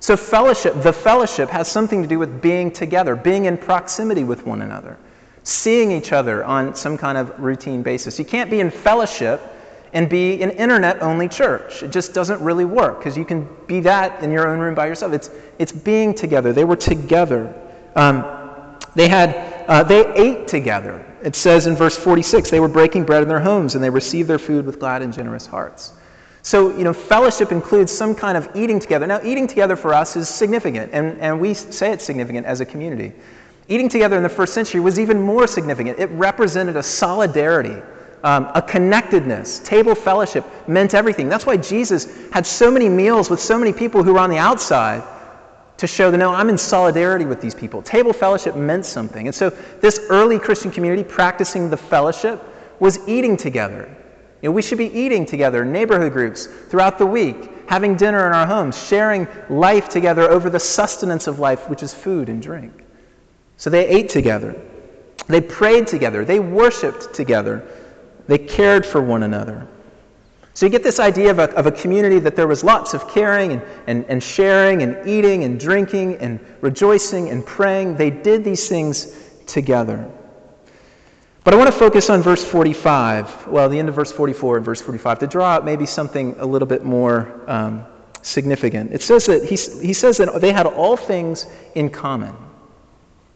So, 0.00 0.16
fellowship, 0.16 0.82
the 0.82 0.92
fellowship 0.92 1.48
has 1.50 1.68
something 1.68 2.02
to 2.02 2.08
do 2.08 2.18
with 2.18 2.40
being 2.40 2.70
together, 2.70 3.16
being 3.16 3.46
in 3.46 3.56
proximity 3.56 4.24
with 4.24 4.46
one 4.46 4.62
another 4.62 4.98
seeing 5.46 5.92
each 5.92 6.10
other 6.10 6.44
on 6.44 6.74
some 6.74 6.98
kind 6.98 7.16
of 7.16 7.38
routine 7.38 7.80
basis. 7.80 8.18
You 8.18 8.24
can't 8.24 8.50
be 8.50 8.58
in 8.58 8.68
fellowship 8.68 9.40
and 9.96 10.10
be 10.10 10.42
an 10.42 10.50
internet 10.50 11.00
only 11.00 11.26
church. 11.26 11.82
It 11.82 11.90
just 11.90 12.12
doesn't 12.12 12.38
really 12.42 12.66
work 12.66 12.98
because 12.98 13.16
you 13.16 13.24
can 13.24 13.48
be 13.66 13.80
that 13.80 14.22
in 14.22 14.30
your 14.30 14.46
own 14.46 14.58
room 14.58 14.74
by 14.74 14.88
yourself. 14.88 15.14
It's, 15.14 15.30
it's 15.58 15.72
being 15.72 16.12
together. 16.12 16.52
They 16.52 16.66
were 16.66 16.76
together. 16.76 17.54
Um, 17.94 18.22
they, 18.94 19.08
had, 19.08 19.64
uh, 19.66 19.82
they 19.84 20.06
ate 20.12 20.48
together. 20.48 21.02
It 21.22 21.34
says 21.34 21.66
in 21.66 21.74
verse 21.74 21.96
46 21.96 22.50
they 22.50 22.60
were 22.60 22.68
breaking 22.68 23.04
bread 23.04 23.22
in 23.22 23.28
their 23.30 23.40
homes 23.40 23.74
and 23.74 23.82
they 23.82 23.88
received 23.88 24.28
their 24.28 24.38
food 24.38 24.66
with 24.66 24.78
glad 24.78 25.00
and 25.00 25.14
generous 25.14 25.46
hearts. 25.46 25.94
So, 26.42 26.76
you 26.76 26.84
know, 26.84 26.92
fellowship 26.92 27.50
includes 27.50 27.90
some 27.90 28.14
kind 28.14 28.36
of 28.36 28.50
eating 28.54 28.78
together. 28.78 29.06
Now, 29.06 29.20
eating 29.24 29.46
together 29.46 29.76
for 29.76 29.94
us 29.94 30.14
is 30.14 30.28
significant, 30.28 30.92
and, 30.92 31.18
and 31.20 31.40
we 31.40 31.54
say 31.54 31.90
it's 31.90 32.04
significant 32.04 32.46
as 32.46 32.60
a 32.60 32.66
community. 32.66 33.14
Eating 33.68 33.88
together 33.88 34.16
in 34.16 34.22
the 34.22 34.28
first 34.28 34.52
century 34.52 34.78
was 34.78 35.00
even 35.00 35.20
more 35.20 35.46
significant. 35.46 35.98
It 35.98 36.10
represented 36.10 36.76
a 36.76 36.82
solidarity, 36.82 37.82
um, 38.26 38.50
a 38.56 38.60
connectedness. 38.60 39.60
Table 39.60 39.94
fellowship 39.94 40.44
meant 40.66 40.94
everything. 40.94 41.28
That's 41.28 41.46
why 41.46 41.58
Jesus 41.58 42.08
had 42.32 42.44
so 42.44 42.72
many 42.72 42.88
meals 42.88 43.30
with 43.30 43.40
so 43.40 43.56
many 43.56 43.72
people 43.72 44.02
who 44.02 44.14
were 44.14 44.18
on 44.18 44.30
the 44.30 44.38
outside 44.38 45.04
to 45.76 45.86
show 45.86 46.10
that 46.10 46.18
no, 46.18 46.34
I'm 46.34 46.48
in 46.48 46.58
solidarity 46.58 47.24
with 47.24 47.40
these 47.40 47.54
people. 47.54 47.82
Table 47.82 48.12
fellowship 48.12 48.56
meant 48.56 48.84
something. 48.84 49.28
And 49.28 49.34
so 49.34 49.50
this 49.80 50.00
early 50.10 50.40
Christian 50.40 50.72
community 50.72 51.04
practicing 51.04 51.70
the 51.70 51.76
fellowship 51.76 52.42
was 52.80 52.98
eating 53.06 53.36
together. 53.36 53.88
You 54.42 54.48
know, 54.48 54.52
we 54.52 54.62
should 54.62 54.78
be 54.78 54.92
eating 54.92 55.24
together, 55.24 55.64
neighborhood 55.64 56.12
groups 56.12 56.46
throughout 56.68 56.98
the 56.98 57.06
week, 57.06 57.36
having 57.68 57.94
dinner 57.94 58.26
in 58.26 58.32
our 58.32 58.46
homes, 58.46 58.76
sharing 58.88 59.28
life 59.48 59.88
together 59.88 60.28
over 60.28 60.50
the 60.50 60.58
sustenance 60.58 61.28
of 61.28 61.38
life, 61.38 61.70
which 61.70 61.84
is 61.84 61.94
food 61.94 62.28
and 62.28 62.42
drink. 62.42 62.72
So 63.56 63.70
they 63.70 63.86
ate 63.86 64.08
together. 64.08 64.60
They 65.28 65.40
prayed 65.40 65.86
together. 65.86 66.24
They 66.24 66.40
worshiped 66.40 67.14
together. 67.14 67.66
They 68.26 68.38
cared 68.38 68.84
for 68.84 69.00
one 69.00 69.22
another. 69.22 69.66
So 70.54 70.64
you 70.64 70.70
get 70.70 70.82
this 70.82 70.98
idea 70.98 71.30
of 71.30 71.38
a, 71.38 71.50
of 71.54 71.66
a 71.66 71.70
community 71.70 72.18
that 72.20 72.34
there 72.34 72.46
was 72.46 72.64
lots 72.64 72.94
of 72.94 73.08
caring 73.10 73.52
and, 73.52 73.62
and, 73.86 74.04
and 74.08 74.22
sharing 74.22 74.82
and 74.82 75.06
eating 75.06 75.44
and 75.44 75.60
drinking 75.60 76.16
and 76.16 76.40
rejoicing 76.62 77.28
and 77.28 77.44
praying. 77.44 77.96
They 77.96 78.08
did 78.08 78.42
these 78.42 78.66
things 78.66 79.14
together. 79.46 80.10
But 81.44 81.54
I 81.54 81.58
want 81.58 81.70
to 81.70 81.78
focus 81.78 82.10
on 82.10 82.22
verse 82.22 82.42
45, 82.42 83.48
well, 83.48 83.68
the 83.68 83.78
end 83.78 83.88
of 83.88 83.94
verse 83.94 84.10
44 84.10 84.56
and 84.56 84.64
verse 84.64 84.80
45, 84.80 85.18
to 85.20 85.26
draw 85.26 85.44
out 85.44 85.64
maybe 85.64 85.86
something 85.86 86.34
a 86.38 86.46
little 86.46 86.66
bit 86.66 86.84
more 86.84 87.44
um, 87.46 87.84
significant. 88.22 88.92
It 88.92 89.02
says 89.02 89.26
that 89.26 89.44
he, 89.44 89.56
he 89.86 89.92
says 89.92 90.16
that 90.16 90.40
they 90.40 90.52
had 90.52 90.66
all 90.66 90.96
things 90.96 91.46
in 91.74 91.90
common. 91.90 92.34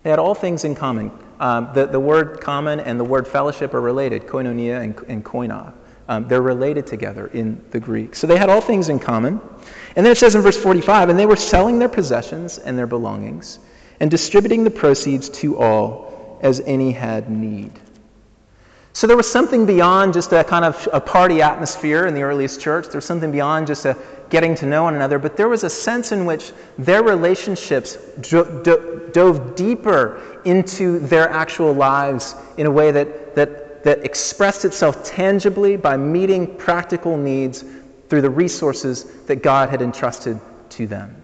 They 0.02 0.10
had 0.10 0.18
all 0.18 0.34
things 0.34 0.64
in 0.64 0.74
common. 0.74 1.10
Um, 1.38 1.70
the, 1.74 1.86
the 1.86 2.00
word 2.00 2.40
common 2.40 2.80
and 2.80 2.98
the 2.98 3.04
word 3.04 3.28
fellowship 3.28 3.74
are 3.74 3.80
related, 3.80 4.26
koinonia 4.26 4.82
and, 4.82 4.98
and 5.08 5.24
koina. 5.24 5.72
Um, 6.08 6.26
they're 6.26 6.42
related 6.42 6.86
together 6.86 7.28
in 7.28 7.64
the 7.70 7.78
Greek. 7.78 8.16
So 8.16 8.26
they 8.26 8.36
had 8.36 8.50
all 8.50 8.60
things 8.60 8.88
in 8.88 8.98
common. 8.98 9.40
And 9.94 10.04
then 10.04 10.12
it 10.12 10.18
says 10.18 10.34
in 10.34 10.42
verse 10.42 10.56
45 10.56 11.08
and 11.08 11.18
they 11.18 11.26
were 11.26 11.36
selling 11.36 11.78
their 11.78 11.88
possessions 11.88 12.58
and 12.58 12.78
their 12.78 12.86
belongings 12.86 13.58
and 14.00 14.10
distributing 14.10 14.64
the 14.64 14.70
proceeds 14.70 15.28
to 15.28 15.58
all 15.58 16.38
as 16.42 16.60
any 16.60 16.92
had 16.92 17.30
need. 17.30 17.72
So 18.92 19.06
there 19.06 19.16
was 19.16 19.30
something 19.30 19.66
beyond 19.66 20.12
just 20.12 20.32
a 20.32 20.42
kind 20.42 20.64
of 20.64 20.88
a 20.92 21.00
party 21.00 21.42
atmosphere 21.42 22.06
in 22.06 22.14
the 22.14 22.22
earliest 22.22 22.60
church. 22.60 22.86
There 22.86 22.96
was 22.96 23.04
something 23.04 23.30
beyond 23.30 23.66
just 23.66 23.84
a 23.86 23.96
getting 24.30 24.54
to 24.56 24.66
know 24.66 24.84
one 24.84 24.94
another, 24.94 25.18
but 25.18 25.36
there 25.36 25.48
was 25.48 25.64
a 25.64 25.70
sense 25.70 26.12
in 26.12 26.24
which 26.24 26.52
their 26.78 27.02
relationships 27.02 27.96
do- 28.20 28.60
do- 28.62 29.08
dove 29.12 29.54
deeper 29.54 30.40
into 30.44 31.00
their 31.00 31.28
actual 31.30 31.72
lives 31.72 32.34
in 32.56 32.66
a 32.66 32.70
way 32.70 32.90
that, 32.90 33.34
that 33.34 33.70
that 33.82 34.04
expressed 34.04 34.64
itself 34.64 35.04
tangibly 35.04 35.76
by 35.76 35.96
meeting 35.96 36.54
practical 36.56 37.16
needs 37.16 37.64
through 38.08 38.20
the 38.20 38.30
resources 38.30 39.04
that 39.26 39.36
God 39.36 39.70
had 39.70 39.82
entrusted 39.82 40.38
to 40.70 40.86
them. 40.86 41.16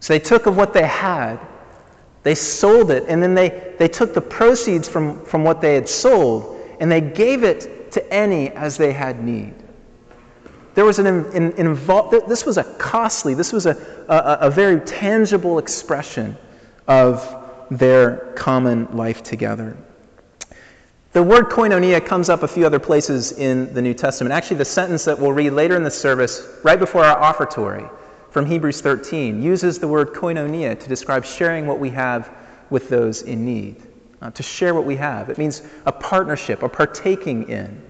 So 0.00 0.14
they 0.14 0.18
took 0.18 0.46
of 0.46 0.56
what 0.56 0.72
they 0.72 0.86
had, 0.86 1.38
they 2.22 2.34
sold 2.34 2.90
it, 2.90 3.04
and 3.08 3.22
then 3.22 3.34
they, 3.34 3.74
they 3.78 3.88
took 3.88 4.14
the 4.14 4.20
proceeds 4.20 4.88
from, 4.88 5.24
from 5.24 5.42
what 5.42 5.60
they 5.60 5.74
had 5.74 5.88
sold 5.88 6.60
and 6.80 6.90
they 6.90 7.00
gave 7.00 7.44
it 7.44 7.92
to 7.92 8.12
any 8.12 8.48
as 8.50 8.76
they 8.76 8.92
had 8.92 9.22
need. 9.22 9.54
There 10.74 10.84
was 10.84 10.98
an, 10.98 11.06
an, 11.06 11.52
an 11.52 11.74
this 12.28 12.46
was 12.46 12.56
a 12.56 12.64
costly, 12.64 13.34
this 13.34 13.52
was 13.52 13.66
a, 13.66 13.76
a, 14.08 14.46
a 14.46 14.50
very 14.50 14.80
tangible 14.80 15.58
expression 15.58 16.36
of 16.88 17.36
their 17.70 18.32
common 18.34 18.96
life 18.96 19.22
together. 19.22 19.76
The 21.12 21.22
word 21.22 21.46
koinonia 21.46 22.04
comes 22.04 22.30
up 22.30 22.44
a 22.44 22.48
few 22.48 22.64
other 22.64 22.78
places 22.78 23.32
in 23.32 23.72
the 23.74 23.82
New 23.82 23.94
Testament. 23.94 24.32
Actually, 24.32 24.58
the 24.58 24.64
sentence 24.64 25.04
that 25.04 25.18
we'll 25.18 25.32
read 25.32 25.50
later 25.50 25.76
in 25.76 25.82
the 25.82 25.90
service, 25.90 26.48
right 26.62 26.78
before 26.78 27.04
our 27.04 27.20
offertory, 27.20 27.88
from 28.30 28.46
Hebrews 28.46 28.80
13, 28.80 29.42
uses 29.42 29.78
the 29.78 29.88
word 29.88 30.12
koinonia 30.12 30.78
to 30.78 30.88
describe 30.88 31.24
sharing 31.24 31.66
what 31.66 31.78
we 31.78 31.90
have 31.90 32.30
with 32.70 32.88
those 32.88 33.22
in 33.22 33.44
need. 33.44 33.82
Uh, 34.22 34.30
to 34.30 34.42
share 34.42 34.74
what 34.74 34.84
we 34.84 34.96
have. 34.96 35.30
It 35.30 35.38
means 35.38 35.62
a 35.86 35.92
partnership, 35.92 36.62
a 36.62 36.68
partaking 36.68 37.48
in. 37.48 37.82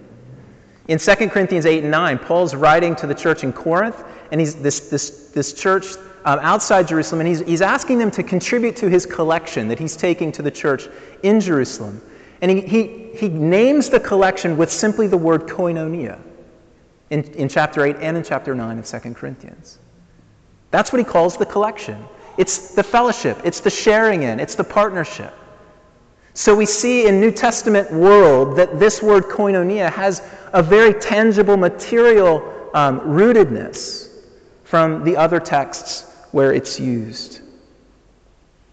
In 0.86 0.98
2 0.98 1.28
Corinthians 1.28 1.66
8 1.66 1.82
and 1.82 1.90
9, 1.90 2.18
Paul's 2.18 2.54
writing 2.54 2.94
to 2.96 3.06
the 3.08 3.14
church 3.14 3.42
in 3.42 3.52
Corinth, 3.52 4.02
and 4.30 4.40
he's 4.40 4.54
this, 4.54 4.90
this, 4.90 5.30
this 5.30 5.52
church 5.52 5.86
um, 6.24 6.38
outside 6.40 6.86
Jerusalem, 6.86 7.20
and 7.20 7.28
he's, 7.28 7.40
he's 7.40 7.62
asking 7.62 7.98
them 7.98 8.10
to 8.12 8.22
contribute 8.22 8.76
to 8.76 8.88
his 8.88 9.06
collection 9.06 9.66
that 9.68 9.78
he's 9.78 9.96
taking 9.96 10.30
to 10.32 10.42
the 10.42 10.50
church 10.50 10.88
in 11.24 11.40
Jerusalem. 11.40 12.00
And 12.42 12.50
he, 12.50 12.60
he, 12.60 13.10
he 13.14 13.28
names 13.28 13.90
the 13.90 14.00
collection 14.00 14.56
with 14.56 14.70
simply 14.70 15.06
the 15.06 15.16
word 15.16 15.42
koinonia 15.42 16.20
in, 17.10 17.24
in 17.34 17.48
chapter 17.48 17.84
8 17.84 17.96
and 18.00 18.16
in 18.16 18.22
chapter 18.22 18.54
9 18.54 18.78
of 18.78 18.86
2 18.86 19.14
Corinthians. 19.14 19.78
That's 20.70 20.92
what 20.92 20.98
he 20.98 21.04
calls 21.04 21.36
the 21.36 21.46
collection. 21.46 22.04
It's 22.38 22.74
the 22.74 22.82
fellowship, 22.82 23.40
it's 23.44 23.60
the 23.60 23.70
sharing 23.70 24.22
in, 24.22 24.40
it's 24.40 24.54
the 24.54 24.64
partnership. 24.64 25.34
So 26.32 26.54
we 26.54 26.64
see 26.64 27.06
in 27.06 27.20
New 27.20 27.32
Testament 27.32 27.92
world 27.92 28.56
that 28.56 28.78
this 28.78 29.02
word 29.02 29.24
koinonia 29.24 29.92
has 29.92 30.22
a 30.52 30.62
very 30.62 30.94
tangible 30.94 31.56
material 31.56 32.70
um, 32.72 33.00
rootedness 33.00 34.08
from 34.64 35.02
the 35.04 35.16
other 35.16 35.40
texts 35.40 36.06
where 36.30 36.52
it's 36.52 36.78
used. 36.78 37.39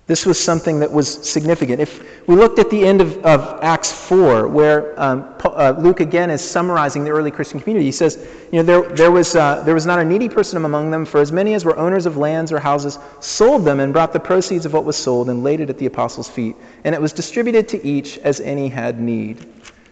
This 0.08 0.26
was 0.26 0.42
something 0.42 0.80
that 0.80 0.90
was 0.90 1.30
significant. 1.30 1.82
If 1.82 2.28
we 2.30 2.36
looked 2.36 2.60
at 2.60 2.70
the 2.70 2.82
end 2.82 3.02
of, 3.02 3.18
of 3.26 3.62
Acts 3.62 3.92
4, 3.92 4.48
where 4.48 4.98
um, 5.00 5.36
uh, 5.44 5.76
Luke 5.78 6.00
again 6.00 6.30
is 6.30 6.42
summarizing 6.42 7.04
the 7.04 7.10
early 7.12 7.30
Christian 7.30 7.60
community, 7.60 7.86
he 7.86 7.92
says, 7.92 8.26
you 8.50 8.60
know, 8.60 8.64
there, 8.64 8.84
there, 8.96 9.12
was, 9.12 9.36
uh, 9.36 9.62
there 9.64 9.74
was 9.74 9.86
not 9.86 10.00
a 10.00 10.06
needy 10.06 10.30
person 10.30 10.64
among 10.64 10.92
them, 10.92 11.04
for 11.04 11.20
as 11.20 11.34
many 11.34 11.54
as 11.56 11.66
were 11.66 11.78
owners 11.78 12.06
of 12.06 12.16
lands 12.16 12.54
or 12.54 12.60
houses 12.60 12.98
sold 13.20 13.66
them 13.66 13.82
and 13.82 13.92
brought 13.92 14.14
the 14.14 14.20
proceeds 14.20 14.66
of 14.66 14.72
what 14.72 14.86
was 14.86 14.96
sold 14.96 15.30
and 15.30 15.44
laid 15.44 15.60
it 15.60 15.70
at 15.70 15.78
the 15.78 15.88
apostles' 15.88 16.30
feet. 16.30 16.56
And 16.86 16.96
it 16.96 17.02
was 17.02 17.12
distributed 17.12 17.68
to 17.68 17.86
each 17.86 18.18
as 18.20 18.40
any 18.40 18.70
had 18.70 19.02
need. 19.02 19.46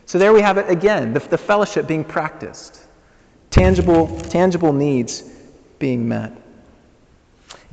So 0.06 0.18
there 0.18 0.32
we 0.32 0.40
have 0.40 0.58
it 0.58 0.70
again, 0.70 1.12
the, 1.12 1.20
the 1.20 1.38
fellowship 1.38 1.88
being 1.88 2.06
practiced, 2.06 2.86
tangible, 3.50 4.18
tangible 4.30 4.72
needs 4.72 5.24
being 5.78 6.08
met. 6.08 6.32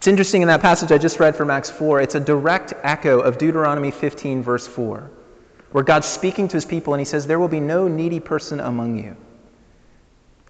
It's 0.03 0.09
interesting 0.09 0.43
in 0.43 0.49
that 0.49 0.61
passage 0.61 0.91
I 0.91 0.99
just 0.99 1.21
read 1.21 1.37
from 1.37 1.49
Acts 1.49 1.71
4, 1.71 2.01
it's 2.01 2.17
a 2.17 2.21
direct 2.21 2.75
echo 2.83 3.21
of 3.21 3.39
Deuteronomy 3.39 3.93
15, 3.93 4.43
verse 4.43 4.67
4, 4.67 5.09
where 5.71 5.85
God's 5.85 6.09
speaking 6.09 6.49
to 6.49 6.57
his 6.57 6.65
people 6.65 6.93
and 6.93 7.01
he 7.01 7.05
says, 7.05 7.25
There 7.25 7.39
will 7.39 7.47
be 7.47 7.61
no 7.61 7.87
needy 7.87 8.19
person 8.19 8.59
among 8.59 8.99
you. 8.99 9.17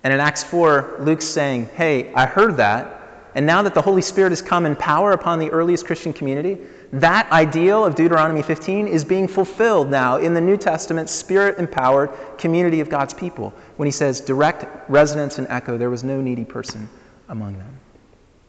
And 0.04 0.14
in 0.14 0.20
Acts 0.20 0.42
4, 0.42 1.00
Luke's 1.00 1.26
saying, 1.26 1.66
Hey, 1.74 2.10
I 2.14 2.24
heard 2.24 2.56
that. 2.56 2.98
And 3.34 3.44
now 3.44 3.60
that 3.60 3.74
the 3.74 3.82
Holy 3.82 4.00
Spirit 4.00 4.30
has 4.30 4.40
come 4.40 4.64
in 4.64 4.74
power 4.74 5.12
upon 5.12 5.38
the 5.38 5.50
earliest 5.50 5.84
Christian 5.84 6.14
community, 6.14 6.56
that 6.94 7.30
ideal 7.30 7.84
of 7.84 7.94
Deuteronomy 7.94 8.40
15 8.40 8.88
is 8.88 9.04
being 9.04 9.28
fulfilled 9.28 9.90
now 9.90 10.16
in 10.16 10.32
the 10.32 10.40
New 10.40 10.56
Testament 10.56 11.10
spirit 11.10 11.58
empowered 11.58 12.08
community 12.38 12.80
of 12.80 12.88
God's 12.88 13.12
people 13.12 13.52
when 13.76 13.84
he 13.84 13.92
says, 13.92 14.18
direct 14.18 14.64
resonance 14.88 15.36
and 15.36 15.46
echo, 15.50 15.76
there 15.76 15.90
was 15.90 16.02
no 16.02 16.22
needy 16.22 16.46
person 16.46 16.88
among 17.28 17.58
them. 17.58 17.81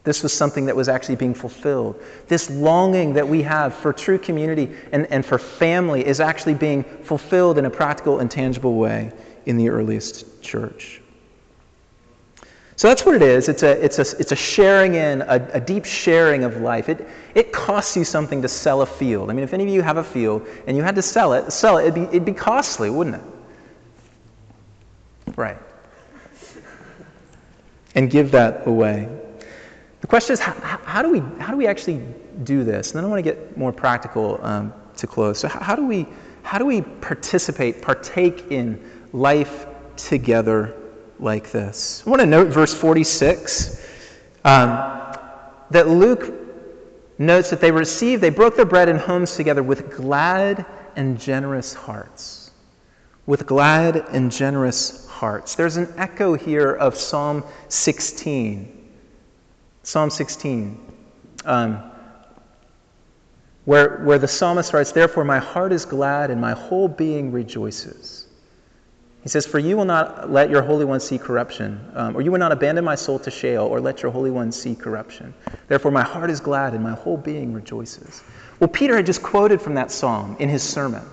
This 0.04 0.22
was 0.22 0.34
something 0.34 0.66
that 0.66 0.76
was 0.76 0.88
actually 0.88 1.16
being 1.16 1.34
fulfilled. 1.34 2.00
This 2.28 2.50
longing 2.50 3.14
that 3.14 3.26
we 3.26 3.42
have 3.42 3.74
for 3.74 3.92
true 3.92 4.18
community 4.18 4.70
and, 4.92 5.06
and 5.10 5.24
for 5.24 5.38
family 5.38 6.06
is 6.06 6.20
actually 6.20 6.54
being 6.54 6.84
fulfilled 6.84 7.56
in 7.56 7.64
a 7.64 7.70
practical 7.70 8.20
and 8.20 8.30
tangible 8.30 8.74
way 8.74 9.12
in 9.46 9.56
the 9.56 9.70
earliest 9.70 10.42
church. 10.42 11.00
So 12.76 12.88
that's 12.88 13.06
what 13.06 13.14
it 13.14 13.22
is. 13.22 13.48
It's 13.48 13.62
a, 13.62 13.82
it's 13.82 13.98
a, 13.98 14.18
it's 14.18 14.32
a 14.32 14.36
sharing 14.36 14.94
in, 14.94 15.22
a, 15.22 15.48
a, 15.52 15.60
deep 15.60 15.84
sharing 15.84 16.42
of 16.42 16.60
life. 16.60 16.88
It, 16.88 17.08
it 17.34 17.52
costs 17.52 17.96
you 17.96 18.04
something 18.04 18.42
to 18.42 18.48
sell 18.48 18.82
a 18.82 18.86
field. 18.86 19.30
I 19.30 19.32
mean, 19.32 19.44
if 19.44 19.54
any 19.54 19.62
of 19.62 19.70
you 19.70 19.80
have 19.80 19.96
a 19.96 20.04
field 20.04 20.46
and 20.66 20.76
you 20.76 20.82
had 20.82 20.96
to 20.96 21.02
sell 21.02 21.34
it, 21.34 21.52
sell 21.52 21.78
it, 21.78 21.82
it'd 21.82 21.94
be, 21.94 22.02
it'd 22.02 22.24
be 22.24 22.32
costly, 22.32 22.90
wouldn't 22.90 23.16
it? 23.16 23.22
Right. 25.36 25.56
And 27.94 28.10
give 28.10 28.32
that 28.32 28.66
away. 28.66 29.08
The 30.04 30.08
question 30.08 30.34
is, 30.34 30.40
how, 30.40 30.52
how, 30.84 31.00
do, 31.00 31.08
we, 31.08 31.20
how 31.42 31.50
do 31.50 31.56
we 31.56 31.66
actually 31.66 31.98
do 32.42 32.62
this? 32.62 32.90
And 32.90 32.98
then 32.98 33.06
I 33.06 33.08
want 33.08 33.24
to 33.24 33.30
get 33.30 33.56
more 33.56 33.72
practical 33.72 34.38
um, 34.42 34.70
to 34.98 35.06
close. 35.06 35.38
So, 35.38 35.48
how, 35.48 35.74
do 35.74 35.86
we, 35.86 36.06
how 36.42 36.58
do 36.58 36.66
we 36.66 36.82
participate, 36.82 37.80
partake 37.80 38.52
in 38.52 38.78
life 39.14 39.64
together 39.96 40.76
like 41.18 41.50
this? 41.50 42.02
I 42.06 42.10
want 42.10 42.20
to 42.20 42.26
note 42.26 42.48
verse 42.48 42.74
46 42.74 43.82
um, 44.44 44.72
that 45.70 45.88
Luke 45.88 46.34
notes 47.16 47.48
that 47.48 47.62
they 47.62 47.72
received, 47.72 48.22
they 48.22 48.28
broke 48.28 48.56
their 48.56 48.66
bread 48.66 48.90
in 48.90 48.96
homes 48.96 49.34
together 49.36 49.62
with 49.62 49.90
glad 49.90 50.66
and 50.96 51.18
generous 51.18 51.72
hearts. 51.72 52.50
With 53.24 53.46
glad 53.46 53.96
and 54.10 54.30
generous 54.30 55.08
hearts. 55.08 55.54
There's 55.54 55.78
an 55.78 55.94
echo 55.96 56.34
here 56.34 56.72
of 56.72 56.94
Psalm 56.94 57.42
16 57.68 58.82
Psalm 59.84 60.08
16, 60.08 60.78
um, 61.44 61.90
where, 63.66 63.98
where 63.98 64.18
the 64.18 64.26
psalmist 64.26 64.72
writes, 64.72 64.92
Therefore, 64.92 65.24
my 65.24 65.38
heart 65.38 65.72
is 65.72 65.84
glad 65.84 66.30
and 66.30 66.40
my 66.40 66.52
whole 66.52 66.88
being 66.88 67.32
rejoices. 67.32 68.26
He 69.22 69.28
says, 69.28 69.46
For 69.46 69.58
you 69.58 69.76
will 69.76 69.84
not 69.84 70.30
let 70.30 70.48
your 70.48 70.62
Holy 70.62 70.86
One 70.86 71.00
see 71.00 71.18
corruption, 71.18 71.80
um, 71.94 72.16
or 72.16 72.22
you 72.22 72.32
will 72.32 72.38
not 72.38 72.50
abandon 72.50 72.82
my 72.82 72.94
soul 72.94 73.18
to 73.20 73.30
Sheol, 73.30 73.66
or 73.66 73.78
let 73.78 74.02
your 74.02 74.10
Holy 74.10 74.30
One 74.30 74.52
see 74.52 74.74
corruption. 74.74 75.34
Therefore, 75.68 75.90
my 75.90 76.02
heart 76.02 76.30
is 76.30 76.40
glad 76.40 76.72
and 76.72 76.82
my 76.82 76.92
whole 76.92 77.18
being 77.18 77.52
rejoices. 77.52 78.22
Well, 78.60 78.68
Peter 78.68 78.96
had 78.96 79.04
just 79.04 79.22
quoted 79.22 79.60
from 79.60 79.74
that 79.74 79.90
psalm 79.90 80.36
in 80.38 80.48
his 80.48 80.62
sermon 80.62 81.04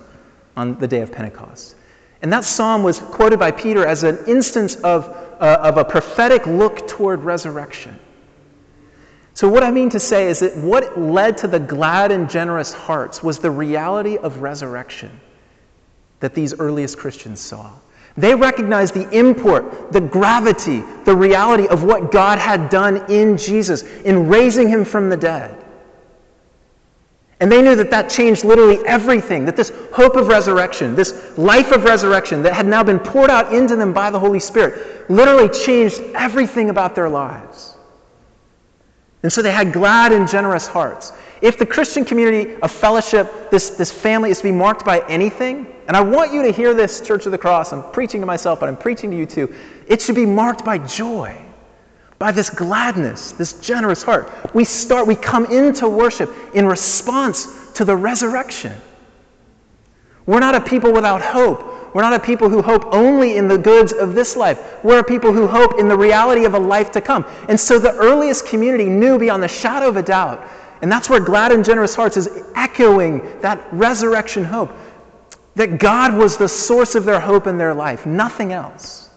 on 0.56 0.78
the 0.78 0.88
day 0.88 1.02
of 1.02 1.12
Pentecost. 1.12 1.76
And 2.22 2.32
that 2.32 2.44
psalm 2.44 2.82
was 2.82 3.00
quoted 3.00 3.38
by 3.38 3.50
Peter 3.50 3.84
as 3.84 4.02
an 4.02 4.18
instance 4.26 4.76
of, 4.76 5.08
uh, 5.40 5.58
of 5.60 5.76
a 5.76 5.84
prophetic 5.84 6.46
look 6.46 6.88
toward 6.88 7.22
resurrection. 7.22 7.98
So, 9.34 9.48
what 9.48 9.62
I 9.62 9.70
mean 9.70 9.88
to 9.90 10.00
say 10.00 10.28
is 10.28 10.40
that 10.40 10.56
what 10.56 10.98
led 10.98 11.38
to 11.38 11.48
the 11.48 11.58
glad 11.58 12.12
and 12.12 12.28
generous 12.28 12.72
hearts 12.72 13.22
was 13.22 13.38
the 13.38 13.50
reality 13.50 14.18
of 14.18 14.38
resurrection 14.38 15.20
that 16.20 16.34
these 16.34 16.54
earliest 16.58 16.98
Christians 16.98 17.40
saw. 17.40 17.72
They 18.16 18.34
recognized 18.34 18.94
the 18.94 19.08
import, 19.10 19.90
the 19.90 20.00
gravity, 20.00 20.84
the 21.04 21.16
reality 21.16 21.66
of 21.68 21.82
what 21.82 22.12
God 22.12 22.38
had 22.38 22.68
done 22.68 23.10
in 23.10 23.38
Jesus 23.38 23.82
in 23.82 24.28
raising 24.28 24.68
him 24.68 24.84
from 24.84 25.08
the 25.08 25.16
dead. 25.16 25.62
And 27.40 27.50
they 27.50 27.62
knew 27.62 27.74
that 27.74 27.90
that 27.90 28.08
changed 28.08 28.44
literally 28.44 28.78
everything, 28.86 29.46
that 29.46 29.56
this 29.56 29.72
hope 29.92 30.14
of 30.14 30.28
resurrection, 30.28 30.94
this 30.94 31.36
life 31.36 31.72
of 31.72 31.84
resurrection 31.84 32.42
that 32.42 32.52
had 32.52 32.66
now 32.66 32.84
been 32.84 33.00
poured 33.00 33.30
out 33.30 33.52
into 33.52 33.74
them 33.74 33.92
by 33.92 34.10
the 34.10 34.18
Holy 34.18 34.38
Spirit, 34.38 35.10
literally 35.10 35.48
changed 35.48 36.00
everything 36.14 36.70
about 36.70 36.94
their 36.94 37.08
lives. 37.08 37.76
And 39.22 39.32
so 39.32 39.42
they 39.42 39.52
had 39.52 39.72
glad 39.72 40.12
and 40.12 40.28
generous 40.28 40.66
hearts. 40.66 41.12
If 41.40 41.58
the 41.58 41.66
Christian 41.66 42.04
community 42.04 42.54
of 42.60 42.70
fellowship, 42.70 43.50
this, 43.50 43.70
this 43.70 43.90
family, 43.90 44.30
is 44.30 44.38
to 44.38 44.44
be 44.44 44.52
marked 44.52 44.84
by 44.84 45.00
anything, 45.08 45.66
and 45.88 45.96
I 45.96 46.00
want 46.00 46.32
you 46.32 46.42
to 46.42 46.52
hear 46.52 46.74
this, 46.74 47.00
Church 47.00 47.26
of 47.26 47.32
the 47.32 47.38
Cross, 47.38 47.72
I'm 47.72 47.82
preaching 47.90 48.20
to 48.20 48.26
myself, 48.26 48.60
but 48.60 48.68
I'm 48.68 48.76
preaching 48.76 49.10
to 49.10 49.16
you 49.16 49.26
too, 49.26 49.54
it 49.86 50.00
should 50.00 50.14
be 50.14 50.26
marked 50.26 50.64
by 50.64 50.78
joy 50.78 51.36
by 52.22 52.30
this 52.30 52.50
gladness, 52.50 53.32
this 53.32 53.54
generous 53.54 54.00
heart. 54.04 54.54
We 54.54 54.62
start, 54.62 55.08
we 55.08 55.16
come 55.16 55.44
into 55.46 55.88
worship 55.88 56.32
in 56.54 56.66
response 56.66 57.72
to 57.72 57.84
the 57.84 57.96
resurrection. 57.96 58.80
We're 60.26 60.38
not 60.38 60.54
a 60.54 60.60
people 60.60 60.92
without 60.92 61.20
hope. 61.20 61.81
We're 61.92 62.02
not 62.02 62.14
a 62.14 62.20
people 62.20 62.48
who 62.48 62.62
hope 62.62 62.86
only 62.94 63.36
in 63.36 63.48
the 63.48 63.58
goods 63.58 63.92
of 63.92 64.14
this 64.14 64.36
life. 64.36 64.82
We're 64.82 65.00
a 65.00 65.04
people 65.04 65.32
who 65.32 65.46
hope 65.46 65.78
in 65.78 65.88
the 65.88 65.96
reality 65.96 66.44
of 66.44 66.54
a 66.54 66.58
life 66.58 66.90
to 66.92 67.00
come. 67.00 67.26
And 67.48 67.58
so 67.60 67.78
the 67.78 67.92
earliest 67.92 68.46
community 68.46 68.86
knew 68.86 69.18
beyond 69.18 69.42
the 69.42 69.48
shadow 69.48 69.88
of 69.88 69.96
a 69.96 70.02
doubt. 70.02 70.48
And 70.80 70.90
that's 70.90 71.10
where 71.10 71.20
Glad 71.20 71.52
and 71.52 71.64
Generous 71.64 71.94
Hearts 71.94 72.16
is 72.16 72.28
echoing 72.56 73.40
that 73.40 73.62
resurrection 73.72 74.42
hope. 74.42 74.72
That 75.54 75.78
God 75.78 76.14
was 76.14 76.38
the 76.38 76.48
source 76.48 76.94
of 76.94 77.04
their 77.04 77.20
hope 77.20 77.46
in 77.46 77.58
their 77.58 77.74
life, 77.74 78.06
nothing 78.06 78.52
else. 78.52 79.10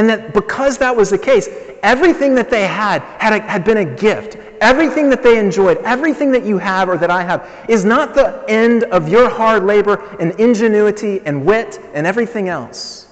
And 0.00 0.08
that 0.08 0.32
because 0.32 0.78
that 0.78 0.96
was 0.96 1.10
the 1.10 1.18
case, 1.18 1.46
everything 1.82 2.34
that 2.36 2.48
they 2.48 2.66
had 2.66 3.02
had, 3.18 3.34
a, 3.34 3.40
had 3.42 3.66
been 3.66 3.76
a 3.76 3.84
gift. 3.84 4.38
Everything 4.62 5.10
that 5.10 5.22
they 5.22 5.38
enjoyed, 5.38 5.76
everything 5.84 6.32
that 6.32 6.42
you 6.42 6.56
have 6.56 6.88
or 6.88 6.96
that 6.96 7.10
I 7.10 7.22
have, 7.22 7.46
is 7.68 7.84
not 7.84 8.14
the 8.14 8.42
end 8.48 8.84
of 8.84 9.10
your 9.10 9.28
hard 9.28 9.64
labor 9.64 10.02
and 10.18 10.32
ingenuity 10.40 11.20
and 11.26 11.44
wit 11.44 11.78
and 11.92 12.06
everything 12.06 12.48
else. 12.48 13.08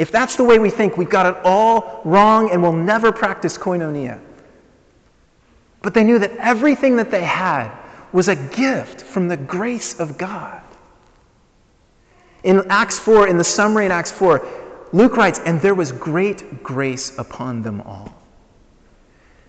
If 0.00 0.10
that's 0.10 0.34
the 0.34 0.42
way 0.42 0.58
we 0.58 0.70
think, 0.70 0.96
we've 0.96 1.08
got 1.08 1.24
it 1.24 1.40
all 1.44 2.02
wrong 2.04 2.50
and 2.50 2.60
we'll 2.60 2.72
never 2.72 3.12
practice 3.12 3.56
koinonia. 3.56 4.18
But 5.82 5.94
they 5.94 6.02
knew 6.02 6.18
that 6.18 6.32
everything 6.38 6.96
that 6.96 7.12
they 7.12 7.22
had 7.22 7.70
was 8.10 8.26
a 8.26 8.34
gift 8.34 9.02
from 9.02 9.28
the 9.28 9.36
grace 9.36 10.00
of 10.00 10.18
God. 10.18 10.62
In 12.42 12.64
Acts 12.70 12.98
4, 12.98 13.28
in 13.28 13.38
the 13.38 13.44
summary 13.44 13.86
in 13.86 13.92
Acts 13.92 14.10
4, 14.10 14.65
Luke 14.92 15.16
writes, 15.16 15.40
and 15.40 15.60
there 15.60 15.74
was 15.74 15.92
great 15.92 16.62
grace 16.62 17.18
upon 17.18 17.62
them 17.62 17.80
all. 17.82 18.14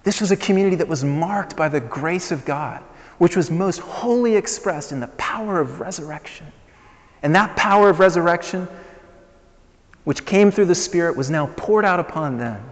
This 0.04 0.22
was 0.22 0.32
a 0.32 0.38
community 0.38 0.76
that 0.78 0.88
was 0.88 1.04
marked 1.04 1.56
by 1.56 1.70
the 1.70 1.80
grace 1.80 2.32
of 2.32 2.46
God, 2.46 2.82
which 3.18 3.36
was 3.36 3.52
most 3.52 3.80
wholly 3.80 4.36
expressed 4.36 4.92
in 4.92 5.00
the 5.00 5.08
power 5.10 5.60
of 5.60 5.80
resurrection. 5.80 6.48
And 7.24 7.36
that 7.36 7.56
power 7.56 7.90
of 7.90 8.00
resurrection, 8.00 8.68
which 10.06 10.26
came 10.26 10.52
through 10.52 10.66
the 10.66 10.76
Spirit, 10.76 11.16
was 11.16 11.30
now 11.30 11.48
poured 11.58 11.86
out 11.86 12.00
upon 12.00 12.38
them. 12.38 12.64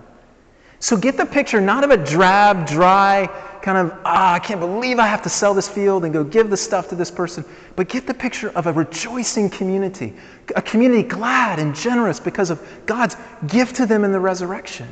So 0.85 0.95
get 0.95 1.17
the 1.17 1.25
picture 1.25 1.59
not 1.59 1.83
of 1.83 1.89
a 1.89 1.97
drab, 1.97 2.67
dry, 2.67 3.27
kind 3.63 3.75
of, 3.75 3.97
ah, 4.05 4.33
I 4.33 4.37
can't 4.37 4.59
believe 4.59 4.99
I 4.99 5.07
have 5.07 5.23
to 5.23 5.29
sell 5.29 5.55
this 5.55 5.67
field 5.67 6.05
and 6.05 6.13
go 6.13 6.23
give 6.23 6.51
the 6.51 6.57
stuff 6.57 6.89
to 6.89 6.95
this 6.95 7.09
person. 7.09 7.43
But 7.75 7.89
get 7.89 8.05
the 8.05 8.13
picture 8.13 8.49
of 8.49 8.67
a 8.67 8.71
rejoicing 8.71 9.49
community, 9.49 10.13
a 10.55 10.61
community 10.61 11.01
glad 11.01 11.57
and 11.57 11.73
generous 11.73 12.19
because 12.19 12.51
of 12.51 12.61
God's 12.85 13.17
gift 13.47 13.77
to 13.77 13.87
them 13.87 14.03
in 14.03 14.11
the 14.11 14.19
resurrection. 14.19 14.87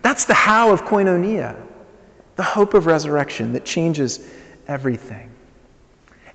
That's 0.00 0.24
the 0.24 0.32
how 0.32 0.72
of 0.72 0.84
koinonia, 0.84 1.54
the 2.36 2.44
hope 2.44 2.72
of 2.72 2.86
resurrection 2.86 3.52
that 3.52 3.66
changes 3.66 4.26
everything. 4.66 5.30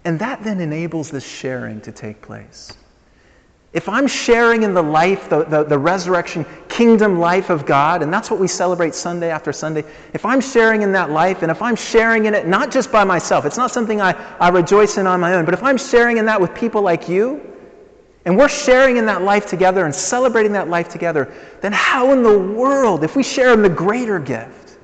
And 0.05 0.19
that 0.19 0.43
then 0.43 0.61
enables 0.61 1.09
this 1.09 1.27
sharing 1.27 1.81
to 1.81 1.91
take 1.91 2.21
place. 2.21 2.71
If 3.71 3.87
I'm 3.87 4.07
sharing 4.07 4.63
in 4.63 4.73
the 4.73 4.81
life, 4.81 5.29
the, 5.29 5.43
the, 5.43 5.63
the, 5.63 5.77
resurrection 5.77 6.43
kingdom 6.69 7.19
life 7.19 7.51
of 7.51 7.67
God, 7.67 8.01
and 8.01 8.11
that's 8.11 8.31
what 8.31 8.39
we 8.39 8.47
celebrate 8.47 8.95
Sunday 8.95 9.29
after 9.29 9.53
Sunday, 9.53 9.83
if 10.13 10.25
I'm 10.25 10.41
sharing 10.41 10.81
in 10.81 10.91
that 10.93 11.11
life, 11.11 11.43
and 11.43 11.51
if 11.51 11.61
I'm 11.61 11.75
sharing 11.75 12.25
in 12.25 12.33
it 12.33 12.47
not 12.47 12.71
just 12.71 12.91
by 12.91 13.03
myself, 13.03 13.45
it's 13.45 13.57
not 13.57 13.69
something 13.69 14.01
I, 14.01 14.13
I 14.39 14.49
rejoice 14.49 14.97
in 14.97 15.05
on 15.05 15.19
my 15.19 15.35
own, 15.35 15.45
but 15.45 15.53
if 15.53 15.61
I'm 15.61 15.77
sharing 15.77 16.17
in 16.17 16.25
that 16.25 16.41
with 16.41 16.55
people 16.55 16.81
like 16.81 17.07
you, 17.07 17.41
and 18.25 18.35
we're 18.37 18.49
sharing 18.49 18.97
in 18.97 19.05
that 19.05 19.21
life 19.21 19.45
together 19.45 19.85
and 19.85 19.93
celebrating 19.93 20.51
that 20.53 20.67
life 20.67 20.89
together, 20.89 21.31
then 21.61 21.71
how 21.71 22.11
in 22.11 22.23
the 22.23 22.39
world, 22.39 23.03
if 23.03 23.15
we 23.15 23.21
share 23.21 23.53
in 23.53 23.61
the 23.61 23.69
greater 23.69 24.19
gift, 24.19 24.77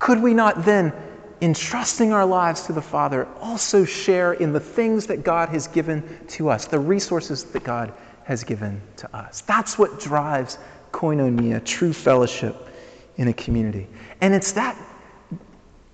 could 0.00 0.20
we 0.20 0.34
not 0.34 0.64
then 0.64 0.92
entrusting 1.40 2.12
our 2.12 2.24
lives 2.24 2.62
to 2.62 2.72
the 2.72 2.82
Father, 2.82 3.26
also 3.40 3.84
share 3.84 4.34
in 4.34 4.52
the 4.52 4.60
things 4.60 5.06
that 5.06 5.24
God 5.24 5.48
has 5.50 5.66
given 5.68 6.02
to 6.28 6.48
us, 6.48 6.66
the 6.66 6.78
resources 6.78 7.44
that 7.44 7.64
God 7.64 7.92
has 8.24 8.44
given 8.44 8.80
to 8.96 9.16
us. 9.16 9.42
That's 9.42 9.78
what 9.78 10.00
drives 10.00 10.58
koinonia, 10.92 11.64
true 11.64 11.92
fellowship 11.92 12.68
in 13.16 13.28
a 13.28 13.32
community. 13.32 13.86
And 14.20 14.34
it's 14.34 14.52
that 14.52 14.76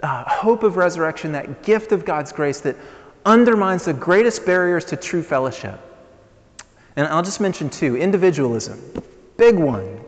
uh, 0.03 0.25
hope 0.29 0.63
of 0.63 0.77
resurrection, 0.77 1.33
that 1.33 1.63
gift 1.63 1.93
of 1.93 2.05
God's 2.05 2.33
grace 2.33 2.61
that 2.61 2.77
undermines 3.27 3.85
the 3.85 3.93
greatest 3.93 4.47
barriers 4.47 4.85
to 4.87 4.97
true 4.97 5.23
fellowship. 5.23 5.79
And 6.97 7.07
I'll 7.09 7.23
just 7.23 7.41
mention 7.41 7.71
two 7.71 7.97
individualism, 7.97 8.81
big 9.37 9.57
one. 9.59 10.01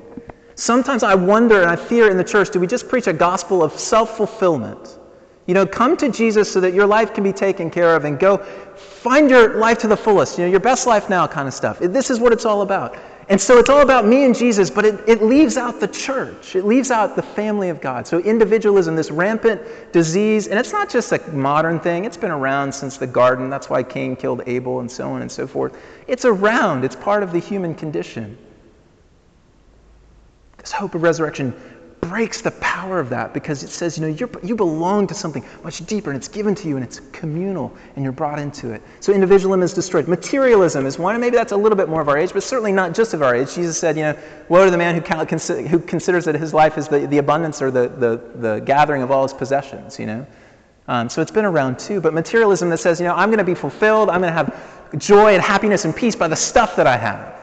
Sometimes 0.54 1.02
I 1.02 1.14
wonder 1.14 1.60
and 1.60 1.70
I 1.70 1.76
fear 1.76 2.10
in 2.10 2.16
the 2.16 2.24
church 2.24 2.50
do 2.50 2.60
we 2.60 2.66
just 2.66 2.88
preach 2.88 3.06
a 3.06 3.12
gospel 3.12 3.62
of 3.62 3.78
self 3.78 4.16
fulfillment? 4.16 4.98
You 5.46 5.54
know, 5.54 5.66
come 5.66 5.96
to 5.96 6.08
Jesus 6.08 6.50
so 6.50 6.60
that 6.60 6.72
your 6.72 6.86
life 6.86 7.14
can 7.14 7.24
be 7.24 7.32
taken 7.32 7.70
care 7.70 7.96
of 7.96 8.04
and 8.04 8.18
go 8.18 8.38
find 8.76 9.28
your 9.28 9.56
life 9.56 9.78
to 9.78 9.88
the 9.88 9.96
fullest, 9.96 10.38
you 10.38 10.44
know, 10.44 10.50
your 10.50 10.60
best 10.60 10.86
life 10.86 11.10
now 11.10 11.26
kind 11.26 11.48
of 11.48 11.54
stuff. 11.54 11.80
This 11.80 12.10
is 12.10 12.20
what 12.20 12.32
it's 12.32 12.44
all 12.44 12.62
about. 12.62 12.96
And 13.28 13.40
so 13.40 13.58
it's 13.58 13.70
all 13.70 13.80
about 13.80 14.06
me 14.06 14.24
and 14.24 14.34
Jesus, 14.34 14.68
but 14.68 14.84
it, 14.84 15.00
it 15.08 15.22
leaves 15.22 15.56
out 15.56 15.80
the 15.80 15.88
church. 15.88 16.54
It 16.54 16.64
leaves 16.64 16.90
out 16.90 17.16
the 17.16 17.22
family 17.22 17.70
of 17.70 17.80
God. 17.80 18.06
So 18.06 18.18
individualism, 18.18 18.94
this 18.94 19.10
rampant 19.10 19.62
disease, 19.92 20.48
and 20.48 20.58
it's 20.58 20.72
not 20.72 20.90
just 20.90 21.12
a 21.12 21.20
modern 21.30 21.80
thing, 21.80 22.04
it's 22.04 22.16
been 22.16 22.30
around 22.30 22.72
since 22.72 22.96
the 22.96 23.06
garden. 23.06 23.48
That's 23.48 23.70
why 23.70 23.82
Cain 23.84 24.16
killed 24.16 24.42
Abel 24.46 24.80
and 24.80 24.90
so 24.90 25.10
on 25.10 25.22
and 25.22 25.30
so 25.30 25.46
forth. 25.46 25.76
It's 26.08 26.24
around, 26.24 26.84
it's 26.84 26.96
part 26.96 27.22
of 27.22 27.32
the 27.32 27.38
human 27.38 27.74
condition. 27.74 28.36
This 30.58 30.72
hope 30.72 30.94
of 30.94 31.02
resurrection 31.02 31.54
breaks 32.02 32.40
the 32.40 32.50
power 32.50 32.98
of 32.98 33.08
that 33.10 33.32
because 33.32 33.62
it 33.62 33.70
says, 33.70 33.96
you 33.96 34.02
know, 34.02 34.12
you 34.12 34.28
you 34.42 34.56
belong 34.56 35.06
to 35.06 35.14
something 35.14 35.44
much 35.62 35.86
deeper 35.86 36.10
and 36.10 36.16
it's 36.16 36.28
given 36.28 36.54
to 36.54 36.68
you 36.68 36.74
and 36.76 36.84
it's 36.84 37.00
communal 37.12 37.72
and 37.94 38.02
you're 38.02 38.12
brought 38.12 38.40
into 38.40 38.72
it. 38.72 38.82
So 39.00 39.12
individualism 39.12 39.62
is 39.62 39.72
destroyed. 39.72 40.08
Materialism 40.08 40.84
is 40.84 40.98
one, 40.98 41.14
and 41.14 41.20
maybe 41.20 41.36
that's 41.36 41.52
a 41.52 41.56
little 41.56 41.76
bit 41.76 41.88
more 41.88 42.00
of 42.00 42.08
our 42.08 42.18
age, 42.18 42.32
but 42.32 42.42
certainly 42.42 42.72
not 42.72 42.92
just 42.92 43.14
of 43.14 43.22
our 43.22 43.34
age. 43.36 43.54
Jesus 43.54 43.78
said, 43.78 43.96
you 43.96 44.02
know, 44.02 44.18
woe 44.48 44.64
to 44.64 44.70
the 44.70 44.76
man 44.76 44.96
who, 44.96 45.68
who 45.68 45.78
considers 45.78 46.24
that 46.24 46.34
his 46.34 46.52
life 46.52 46.76
is 46.76 46.88
the, 46.88 47.06
the 47.06 47.18
abundance 47.18 47.62
or 47.62 47.70
the, 47.70 47.88
the, 47.88 48.20
the 48.40 48.58
gathering 48.60 49.02
of 49.02 49.12
all 49.12 49.22
his 49.22 49.32
possessions, 49.32 49.98
you 49.98 50.06
know. 50.06 50.26
Um, 50.88 51.08
so 51.08 51.22
it's 51.22 51.30
been 51.30 51.44
around 51.44 51.78
too. 51.78 52.00
But 52.00 52.14
materialism 52.14 52.68
that 52.70 52.78
says, 52.78 53.00
you 53.00 53.06
know, 53.06 53.14
I'm 53.14 53.28
going 53.28 53.38
to 53.38 53.44
be 53.44 53.54
fulfilled, 53.54 54.10
I'm 54.10 54.20
going 54.20 54.32
to 54.32 54.36
have 54.36 54.98
joy 54.98 55.34
and 55.34 55.42
happiness 55.42 55.84
and 55.84 55.94
peace 55.94 56.16
by 56.16 56.28
the 56.28 56.36
stuff 56.36 56.76
that 56.76 56.88
I 56.88 56.96
have. 56.96 57.41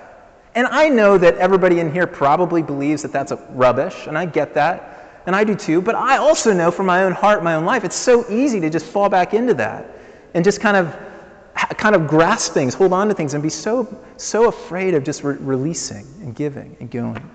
And 0.55 0.67
I 0.67 0.89
know 0.89 1.17
that 1.17 1.35
everybody 1.35 1.79
in 1.79 1.91
here 1.91 2.07
probably 2.07 2.61
believes 2.61 3.01
that 3.03 3.11
that's 3.11 3.31
rubbish, 3.49 4.07
and 4.07 4.17
I 4.17 4.25
get 4.25 4.53
that, 4.55 5.21
and 5.25 5.35
I 5.35 5.43
do 5.43 5.55
too. 5.55 5.81
But 5.81 5.95
I 5.95 6.17
also 6.17 6.53
know 6.53 6.71
from 6.71 6.87
my 6.87 7.03
own 7.03 7.11
heart, 7.11 7.43
my 7.43 7.55
own 7.55 7.65
life, 7.65 7.83
it's 7.83 7.95
so 7.95 8.29
easy 8.29 8.59
to 8.59 8.69
just 8.69 8.85
fall 8.85 9.09
back 9.09 9.33
into 9.33 9.53
that 9.55 9.85
and 10.33 10.43
just 10.43 10.59
kind 10.59 10.75
of 10.75 10.97
kind 11.77 11.93
of 11.93 12.07
grasp 12.07 12.53
things, 12.53 12.73
hold 12.73 12.93
on 12.93 13.07
to 13.09 13.13
things, 13.13 13.33
and 13.33 13.43
be 13.43 13.49
so 13.49 14.01
so 14.17 14.47
afraid 14.47 14.93
of 14.93 15.03
just 15.03 15.23
re- 15.23 15.37
releasing 15.39 16.05
and 16.21 16.35
giving 16.35 16.75
and 16.79 16.89
going. 16.89 17.29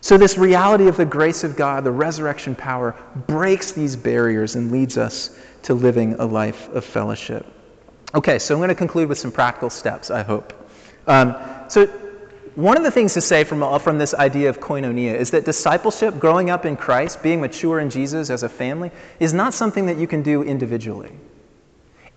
So 0.00 0.18
this 0.18 0.36
reality 0.36 0.88
of 0.88 0.96
the 0.96 1.04
grace 1.04 1.44
of 1.44 1.56
God, 1.56 1.84
the 1.84 1.92
resurrection 1.92 2.54
power, 2.56 2.96
breaks 3.28 3.70
these 3.72 3.94
barriers 3.94 4.56
and 4.56 4.72
leads 4.72 4.98
us 4.98 5.38
to 5.62 5.74
living 5.74 6.14
a 6.14 6.26
life 6.26 6.68
of 6.70 6.84
fellowship. 6.84 7.46
Okay, 8.14 8.38
so 8.38 8.54
I'm 8.54 8.58
going 8.58 8.68
to 8.68 8.74
conclude 8.74 9.08
with 9.08 9.18
some 9.18 9.30
practical 9.30 9.70
steps. 9.70 10.10
I 10.10 10.22
hope. 10.22 10.52
Um, 11.06 11.36
so 11.68 11.86
one 12.54 12.76
of 12.76 12.82
the 12.82 12.90
things 12.90 13.14
to 13.14 13.20
say 13.20 13.44
from, 13.44 13.78
from 13.80 13.98
this 13.98 14.14
idea 14.14 14.50
of 14.50 14.60
koinonia 14.60 15.14
is 15.14 15.30
that 15.30 15.44
discipleship, 15.44 16.18
growing 16.18 16.50
up 16.50 16.66
in 16.66 16.76
Christ, 16.76 17.22
being 17.22 17.40
mature 17.40 17.80
in 17.80 17.88
Jesus 17.88 18.28
as 18.28 18.42
a 18.42 18.48
family, 18.48 18.90
is 19.20 19.32
not 19.32 19.54
something 19.54 19.86
that 19.86 19.96
you 19.96 20.06
can 20.06 20.22
do 20.22 20.42
individually. 20.42 21.12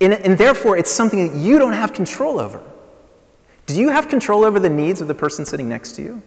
And, 0.02 0.14
and 0.14 0.38
therefore, 0.38 0.78
it's 0.78 0.92
something 0.92 1.28
that 1.28 1.38
you 1.38 1.58
don't 1.58 1.74
have 1.74 1.94
control 1.94 2.40
over. 2.40 2.62
Do 3.66 3.80
you 3.80 3.90
have 3.90 4.10
control 4.10 4.44
over 4.44 4.60
the 4.60 4.70
needs 4.70 5.02
of 5.02 5.08
the 5.08 5.16
person 5.16 5.46
sitting 5.46 5.70
next 5.70 5.94
to 5.94 6.02
you? 6.02 6.22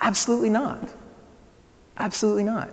Absolutely 0.00 0.50
not. 0.50 0.88
Absolutely 1.96 2.44
not. 2.44 2.70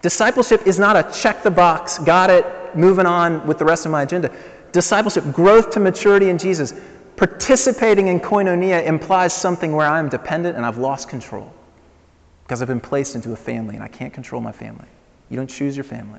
Discipleship 0.00 0.66
is 0.66 0.78
not 0.78 0.96
a 0.96 1.20
check 1.20 1.42
the 1.42 1.50
box, 1.50 1.98
got 1.98 2.30
it, 2.30 2.44
moving 2.74 3.06
on 3.06 3.46
with 3.46 3.58
the 3.58 3.64
rest 3.64 3.86
of 3.86 3.92
my 3.92 4.02
agenda. 4.02 4.34
Discipleship, 4.72 5.24
growth 5.32 5.70
to 5.70 5.80
maturity 5.80 6.28
in 6.28 6.38
Jesus, 6.38 6.74
participating 7.22 8.08
in 8.08 8.18
koinonia 8.18 8.84
implies 8.84 9.32
something 9.32 9.76
where 9.76 9.86
I 9.86 10.00
am 10.00 10.08
dependent 10.08 10.56
and 10.56 10.66
I've 10.66 10.78
lost 10.78 11.08
control 11.08 11.52
because 12.42 12.60
I've 12.60 12.66
been 12.66 12.80
placed 12.80 13.14
into 13.14 13.32
a 13.32 13.36
family 13.36 13.76
and 13.76 13.84
I 13.84 13.86
can't 13.86 14.12
control 14.12 14.42
my 14.42 14.50
family. 14.50 14.86
You 15.30 15.36
don't 15.36 15.46
choose 15.46 15.76
your 15.76 15.84
family. 15.84 16.18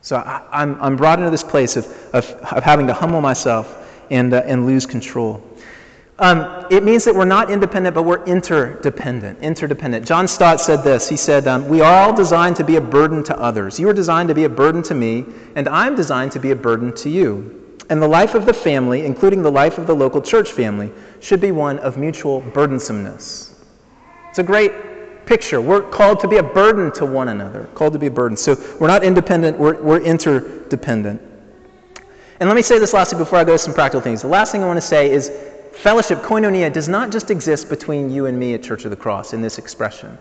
So 0.00 0.16
I, 0.16 0.36
am 0.62 0.76
I'm, 0.76 0.82
I'm 0.82 0.96
brought 0.96 1.18
into 1.18 1.30
this 1.30 1.44
place 1.44 1.76
of, 1.76 1.84
of, 2.14 2.24
of 2.30 2.64
having 2.64 2.86
to 2.86 2.94
humble 2.94 3.20
myself 3.20 3.86
and, 4.10 4.32
uh, 4.32 4.44
and 4.46 4.64
lose 4.64 4.86
control. 4.86 5.46
Um, 6.20 6.66
it 6.70 6.82
means 6.82 7.04
that 7.04 7.14
we're 7.14 7.26
not 7.26 7.50
independent, 7.50 7.94
but 7.94 8.04
we're 8.04 8.24
interdependent. 8.24 9.40
Interdependent. 9.40 10.06
John 10.06 10.26
Stott 10.26 10.58
said 10.58 10.82
this. 10.82 11.06
He 11.06 11.18
said, 11.18 11.46
um, 11.46 11.68
We 11.68 11.82
are 11.82 12.08
all 12.08 12.16
designed 12.16 12.56
to 12.56 12.64
be 12.64 12.76
a 12.76 12.80
burden 12.80 13.22
to 13.24 13.38
others. 13.38 13.78
You 13.78 13.90
are 13.90 13.92
designed 13.94 14.30
to 14.30 14.34
be 14.34 14.44
a 14.44 14.48
burden 14.48 14.82
to 14.84 14.94
me, 14.94 15.26
and 15.54 15.68
I'm 15.68 15.94
designed 15.94 16.32
to 16.32 16.38
be 16.38 16.52
a 16.52 16.56
burden 16.56 16.94
to 16.94 17.10
you. 17.10 17.63
And 17.90 18.00
the 18.00 18.08
life 18.08 18.34
of 18.34 18.46
the 18.46 18.54
family, 18.54 19.04
including 19.04 19.42
the 19.42 19.52
life 19.52 19.78
of 19.78 19.86
the 19.86 19.94
local 19.94 20.22
church 20.22 20.52
family, 20.52 20.90
should 21.20 21.40
be 21.40 21.52
one 21.52 21.78
of 21.80 21.96
mutual 21.96 22.40
burdensomeness. 22.40 23.52
It's 24.30 24.38
a 24.38 24.42
great 24.42 24.72
picture. 25.26 25.60
We're 25.60 25.82
called 25.82 26.20
to 26.20 26.28
be 26.28 26.36
a 26.36 26.42
burden 26.42 26.92
to 26.92 27.06
one 27.06 27.28
another, 27.28 27.68
called 27.74 27.92
to 27.92 27.98
be 27.98 28.06
a 28.06 28.10
burden. 28.10 28.36
So 28.36 28.56
we're 28.80 28.88
not 28.88 29.04
independent, 29.04 29.58
we're, 29.58 29.80
we're 29.82 30.00
interdependent. 30.00 31.20
And 32.40 32.48
let 32.48 32.56
me 32.56 32.62
say 32.62 32.78
this 32.78 32.92
lastly 32.92 33.18
before 33.18 33.38
I 33.38 33.44
go 33.44 33.52
to 33.52 33.58
some 33.58 33.74
practical 33.74 34.00
things. 34.00 34.22
The 34.22 34.28
last 34.28 34.52
thing 34.52 34.62
I 34.62 34.66
want 34.66 34.76
to 34.76 34.86
say 34.86 35.10
is 35.10 35.30
fellowship, 35.72 36.20
koinonia, 36.20 36.72
does 36.72 36.88
not 36.88 37.12
just 37.12 37.30
exist 37.30 37.68
between 37.68 38.10
you 38.10 38.26
and 38.26 38.38
me 38.38 38.54
at 38.54 38.62
Church 38.62 38.84
of 38.84 38.90
the 38.90 38.96
Cross 38.96 39.32
in 39.32 39.40
this 39.40 39.58
expression. 39.58 40.18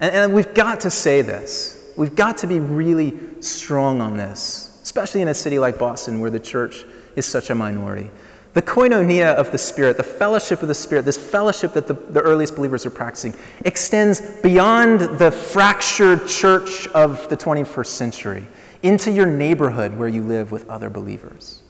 And, 0.00 0.14
and 0.14 0.34
we've 0.34 0.54
got 0.54 0.80
to 0.80 0.90
say 0.90 1.22
this. 1.22 1.84
We've 1.96 2.14
got 2.14 2.38
to 2.38 2.46
be 2.46 2.60
really 2.60 3.18
strong 3.40 4.00
on 4.00 4.16
this, 4.16 4.73
especially 4.84 5.22
in 5.22 5.28
a 5.28 5.34
city 5.34 5.58
like 5.58 5.78
Boston 5.78 6.20
where 6.20 6.30
the 6.30 6.38
church 6.38 6.84
is 7.16 7.24
such 7.24 7.48
a 7.48 7.54
minority. 7.54 8.10
The 8.52 8.60
koinonia 8.60 9.34
of 9.34 9.50
the 9.50 9.56
Spirit, 9.56 9.96
the 9.96 10.02
fellowship 10.02 10.60
of 10.60 10.68
the 10.68 10.74
Spirit, 10.74 11.06
this 11.06 11.16
fellowship 11.16 11.72
that 11.72 11.86
the, 11.86 11.94
the 11.94 12.20
earliest 12.20 12.54
believers 12.54 12.84
are 12.84 12.90
practicing, 12.90 13.34
extends 13.64 14.20
beyond 14.42 15.00
the 15.18 15.32
fractured 15.32 16.28
church 16.28 16.86
of 16.88 17.26
the 17.30 17.36
21st 17.36 17.86
century 17.86 18.46
into 18.82 19.10
your 19.10 19.26
neighborhood 19.26 19.96
where 19.96 20.08
you 20.08 20.22
live 20.22 20.52
with 20.52 20.68
other 20.68 20.90
believers. 20.90 21.63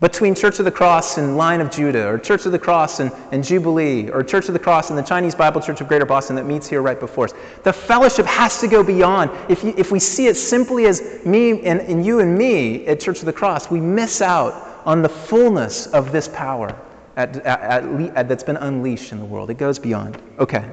Between 0.00 0.32
Church 0.36 0.60
of 0.60 0.64
the 0.64 0.70
Cross 0.70 1.18
and 1.18 1.36
Lion 1.36 1.60
of 1.60 1.72
Judah, 1.72 2.06
or 2.06 2.18
Church 2.18 2.46
of 2.46 2.52
the 2.52 2.58
Cross 2.58 3.00
and, 3.00 3.10
and 3.32 3.42
Jubilee, 3.42 4.08
or 4.10 4.22
Church 4.22 4.46
of 4.46 4.52
the 4.52 4.58
Cross 4.60 4.90
and 4.90 4.98
the 4.98 5.02
Chinese 5.02 5.34
Bible 5.34 5.60
Church 5.60 5.80
of 5.80 5.88
Greater 5.88 6.06
Boston 6.06 6.36
that 6.36 6.46
meets 6.46 6.68
here 6.68 6.82
right 6.82 7.00
before 7.00 7.24
us. 7.24 7.34
The 7.64 7.72
fellowship 7.72 8.24
has 8.26 8.60
to 8.60 8.68
go 8.68 8.84
beyond. 8.84 9.32
If, 9.48 9.64
you, 9.64 9.74
if 9.76 9.90
we 9.90 9.98
see 9.98 10.28
it 10.28 10.36
simply 10.36 10.86
as 10.86 11.24
me 11.24 11.62
and, 11.64 11.80
and 11.80 12.06
you 12.06 12.20
and 12.20 12.38
me 12.38 12.86
at 12.86 13.00
Church 13.00 13.18
of 13.18 13.26
the 13.26 13.32
Cross, 13.32 13.72
we 13.72 13.80
miss 13.80 14.22
out 14.22 14.82
on 14.86 15.02
the 15.02 15.08
fullness 15.08 15.88
of 15.88 16.12
this 16.12 16.28
power 16.28 16.78
at, 17.16 17.36
at, 17.38 17.84
at, 17.84 18.28
that's 18.28 18.44
been 18.44 18.56
unleashed 18.58 19.10
in 19.10 19.18
the 19.18 19.24
world. 19.24 19.50
It 19.50 19.58
goes 19.58 19.80
beyond. 19.80 20.22
Okay. 20.38 20.64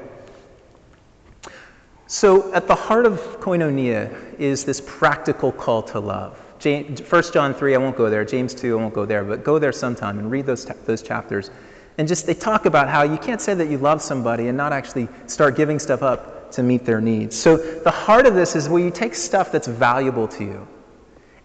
So, 2.05 2.53
at 2.53 2.67
the 2.67 2.75
heart 2.75 3.07
of 3.07 3.19
koinonia 3.39 4.39
is 4.39 4.63
this 4.63 4.79
practical 4.85 5.51
call 5.51 5.81
to 5.81 5.99
love. 5.99 6.39
James, 6.59 7.01
1 7.01 7.23
John 7.33 7.53
3, 7.53 7.75
I 7.75 7.77
won't 7.77 7.97
go 7.97 8.09
there. 8.09 8.25
James 8.25 8.53
2, 8.53 8.77
I 8.77 8.81
won't 8.81 8.93
go 8.93 9.05
there. 9.05 9.23
But 9.23 9.43
go 9.43 9.59
there 9.59 9.71
sometime 9.71 10.19
and 10.19 10.31
read 10.31 10.45
those, 10.45 10.65
those 10.65 11.01
chapters. 11.01 11.51
And 11.97 12.07
just 12.07 12.25
they 12.25 12.33
talk 12.33 12.65
about 12.65 12.89
how 12.89 13.03
you 13.03 13.17
can't 13.17 13.41
say 13.41 13.53
that 13.53 13.69
you 13.69 13.77
love 13.77 14.01
somebody 14.01 14.47
and 14.47 14.57
not 14.57 14.73
actually 14.73 15.07
start 15.27 15.55
giving 15.55 15.79
stuff 15.79 16.01
up 16.01 16.51
to 16.51 16.63
meet 16.63 16.85
their 16.85 17.01
needs. 17.01 17.37
So, 17.37 17.57
the 17.57 17.91
heart 17.91 18.25
of 18.25 18.35
this 18.35 18.55
is 18.55 18.69
where 18.69 18.81
you 18.81 18.91
take 18.91 19.15
stuff 19.15 19.51
that's 19.51 19.67
valuable 19.67 20.27
to 20.29 20.43
you 20.43 20.67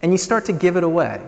and 0.02 0.12
you 0.12 0.18
start 0.18 0.44
to 0.46 0.52
give 0.52 0.76
it 0.76 0.84
away 0.84 1.20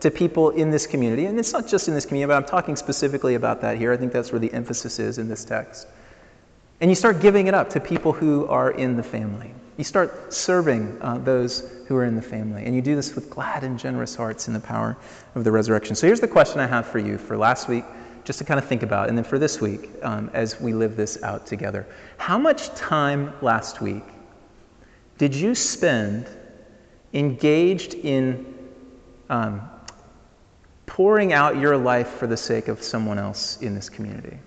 to 0.00 0.10
people 0.10 0.50
in 0.50 0.70
this 0.70 0.86
community. 0.86 1.26
And 1.26 1.38
it's 1.38 1.52
not 1.52 1.66
just 1.66 1.88
in 1.88 1.94
this 1.94 2.04
community, 2.04 2.28
but 2.28 2.36
I'm 2.36 2.48
talking 2.48 2.76
specifically 2.76 3.34
about 3.34 3.60
that 3.62 3.78
here. 3.78 3.92
I 3.92 3.96
think 3.96 4.12
that's 4.12 4.32
where 4.32 4.38
the 4.38 4.52
emphasis 4.52 4.98
is 4.98 5.18
in 5.18 5.28
this 5.28 5.44
text. 5.44 5.88
And 6.80 6.90
you 6.90 6.94
start 6.94 7.20
giving 7.20 7.46
it 7.46 7.54
up 7.54 7.70
to 7.70 7.80
people 7.80 8.12
who 8.12 8.46
are 8.46 8.72
in 8.72 8.96
the 8.96 9.02
family. 9.02 9.54
You 9.76 9.84
start 9.84 10.32
serving 10.32 10.98
uh, 11.00 11.18
those 11.18 11.70
who 11.86 11.96
are 11.96 12.04
in 12.04 12.16
the 12.16 12.22
family. 12.22 12.64
And 12.64 12.74
you 12.74 12.82
do 12.82 12.96
this 12.96 13.14
with 13.14 13.28
glad 13.28 13.62
and 13.62 13.78
generous 13.78 14.14
hearts 14.14 14.48
in 14.48 14.54
the 14.54 14.60
power 14.60 14.96
of 15.34 15.44
the 15.44 15.52
resurrection. 15.52 15.94
So 15.94 16.06
here's 16.06 16.20
the 16.20 16.28
question 16.28 16.60
I 16.60 16.66
have 16.66 16.86
for 16.86 16.98
you 16.98 17.18
for 17.18 17.36
last 17.36 17.68
week, 17.68 17.84
just 18.24 18.38
to 18.38 18.44
kind 18.44 18.58
of 18.58 18.66
think 18.66 18.82
about, 18.82 19.08
and 19.08 19.16
then 19.16 19.24
for 19.24 19.38
this 19.38 19.60
week 19.60 19.90
um, 20.02 20.30
as 20.32 20.60
we 20.60 20.72
live 20.72 20.96
this 20.96 21.22
out 21.22 21.46
together. 21.46 21.86
How 22.16 22.38
much 22.38 22.74
time 22.74 23.32
last 23.42 23.80
week 23.80 24.02
did 25.18 25.34
you 25.34 25.54
spend 25.54 26.26
engaged 27.12 27.94
in 27.94 28.54
um, 29.30 29.68
pouring 30.86 31.32
out 31.32 31.56
your 31.58 31.76
life 31.76 32.08
for 32.08 32.26
the 32.26 32.36
sake 32.36 32.68
of 32.68 32.82
someone 32.82 33.18
else 33.18 33.60
in 33.60 33.74
this 33.74 33.88
community. 33.88 34.38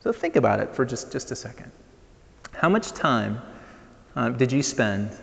So 0.00 0.12
think 0.12 0.36
about 0.36 0.60
it 0.60 0.74
for 0.74 0.84
just, 0.84 1.12
just 1.12 1.30
a 1.30 1.36
second. 1.36 1.70
How 2.52 2.68
much 2.68 2.92
time 2.92 3.40
uh, 4.16 4.28
did 4.30 4.52
you 4.52 4.62
spend 4.62 5.16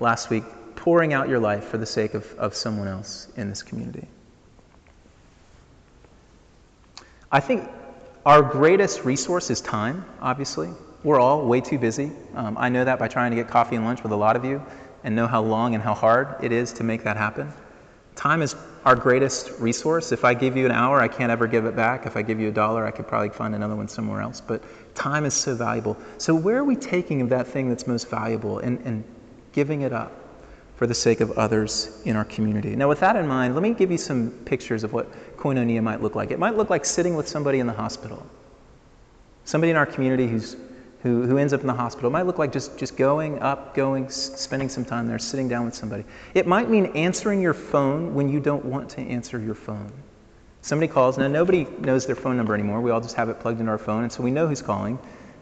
last 0.00 0.30
week 0.30 0.44
pouring 0.76 1.12
out 1.12 1.28
your 1.28 1.38
life 1.38 1.64
for 1.64 1.78
the 1.78 1.86
sake 1.86 2.14
of, 2.14 2.32
of 2.38 2.54
someone 2.54 2.88
else 2.88 3.28
in 3.36 3.48
this 3.48 3.62
community? 3.62 4.06
I 7.30 7.40
think 7.40 7.68
our 8.24 8.42
greatest 8.42 9.04
resource 9.04 9.50
is 9.50 9.60
time, 9.60 10.04
obviously. 10.20 10.70
We're 11.02 11.20
all 11.20 11.46
way 11.46 11.60
too 11.60 11.78
busy. 11.78 12.10
Um, 12.34 12.56
I 12.58 12.68
know 12.68 12.84
that 12.84 12.98
by 12.98 13.08
trying 13.08 13.30
to 13.30 13.36
get 13.36 13.48
coffee 13.48 13.76
and 13.76 13.84
lunch 13.84 14.02
with 14.02 14.12
a 14.12 14.16
lot 14.16 14.36
of 14.36 14.44
you 14.44 14.62
and 15.04 15.14
know 15.14 15.26
how 15.26 15.42
long 15.42 15.74
and 15.74 15.82
how 15.82 15.94
hard 15.94 16.36
it 16.42 16.52
is 16.52 16.72
to 16.74 16.84
make 16.84 17.04
that 17.04 17.16
happen. 17.16 17.52
Time 18.16 18.42
is 18.42 18.56
our 18.84 18.96
greatest 18.96 19.52
resource. 19.60 20.10
If 20.10 20.24
I 20.24 20.34
give 20.34 20.56
you 20.56 20.66
an 20.66 20.72
hour, 20.72 21.00
I 21.00 21.08
can't 21.08 21.30
ever 21.30 21.46
give 21.46 21.66
it 21.66 21.76
back. 21.76 22.06
If 22.06 22.16
I 22.16 22.22
give 22.22 22.40
you 22.40 22.48
a 22.48 22.52
dollar, 22.52 22.84
I 22.84 22.90
could 22.90 23.06
probably 23.06 23.28
find 23.28 23.54
another 23.54 23.76
one 23.76 23.88
somewhere 23.88 24.20
else. 24.20 24.40
But 24.40 24.62
time 24.98 25.24
is 25.24 25.34
so 25.34 25.54
valuable. 25.54 25.96
So, 26.18 26.34
where 26.34 26.58
are 26.58 26.64
we 26.64 26.76
taking 26.76 27.20
of 27.20 27.28
that 27.30 27.46
thing 27.46 27.68
that's 27.68 27.86
most 27.86 28.10
valuable 28.10 28.58
and, 28.58 28.78
and 28.84 29.04
giving 29.52 29.82
it 29.82 29.92
up 29.92 30.12
for 30.76 30.86
the 30.86 30.94
sake 30.94 31.20
of 31.20 31.30
others 31.38 32.02
in 32.04 32.16
our 32.16 32.24
community? 32.24 32.74
Now, 32.76 32.88
with 32.88 33.00
that 33.00 33.16
in 33.16 33.26
mind, 33.26 33.54
let 33.54 33.62
me 33.62 33.72
give 33.72 33.90
you 33.90 33.98
some 33.98 34.30
pictures 34.44 34.84
of 34.84 34.92
what 34.92 35.10
koinonia 35.36 35.82
might 35.82 36.02
look 36.02 36.14
like. 36.14 36.30
It 36.30 36.38
might 36.38 36.56
look 36.56 36.70
like 36.70 36.84
sitting 36.84 37.14
with 37.14 37.28
somebody 37.28 37.60
in 37.60 37.66
the 37.66 37.72
hospital, 37.72 38.26
somebody 39.44 39.70
in 39.70 39.76
our 39.76 39.86
community 39.86 40.26
who's 40.26 40.56
who, 41.02 41.24
who 41.26 41.38
ends 41.38 41.52
up 41.52 41.60
in 41.60 41.68
the 41.68 41.74
hospital. 41.74 42.10
It 42.10 42.12
might 42.12 42.26
look 42.26 42.38
like 42.38 42.52
just, 42.52 42.76
just 42.76 42.96
going 42.96 43.38
up, 43.38 43.72
going, 43.72 44.10
spending 44.10 44.68
some 44.68 44.84
time 44.84 45.06
there, 45.06 45.18
sitting 45.18 45.48
down 45.48 45.64
with 45.64 45.74
somebody. 45.74 46.04
It 46.34 46.46
might 46.46 46.68
mean 46.68 46.86
answering 46.86 47.40
your 47.40 47.54
phone 47.54 48.14
when 48.14 48.28
you 48.28 48.40
don't 48.40 48.64
want 48.64 48.90
to 48.90 49.00
answer 49.00 49.38
your 49.38 49.54
phone. 49.54 49.92
Somebody 50.60 50.92
calls. 50.92 51.18
Now, 51.18 51.28
nobody 51.28 51.66
knows 51.78 52.06
their 52.06 52.16
phone 52.16 52.36
number 52.36 52.54
anymore. 52.54 52.80
We 52.80 52.90
all 52.90 53.00
just 53.00 53.16
have 53.16 53.28
it 53.28 53.40
plugged 53.40 53.60
into 53.60 53.70
our 53.72 53.78
phone, 53.78 54.02
and 54.02 54.12
so 54.12 54.22
we 54.22 54.30
know 54.30 54.48
who's 54.48 54.62
calling. 54.62 54.98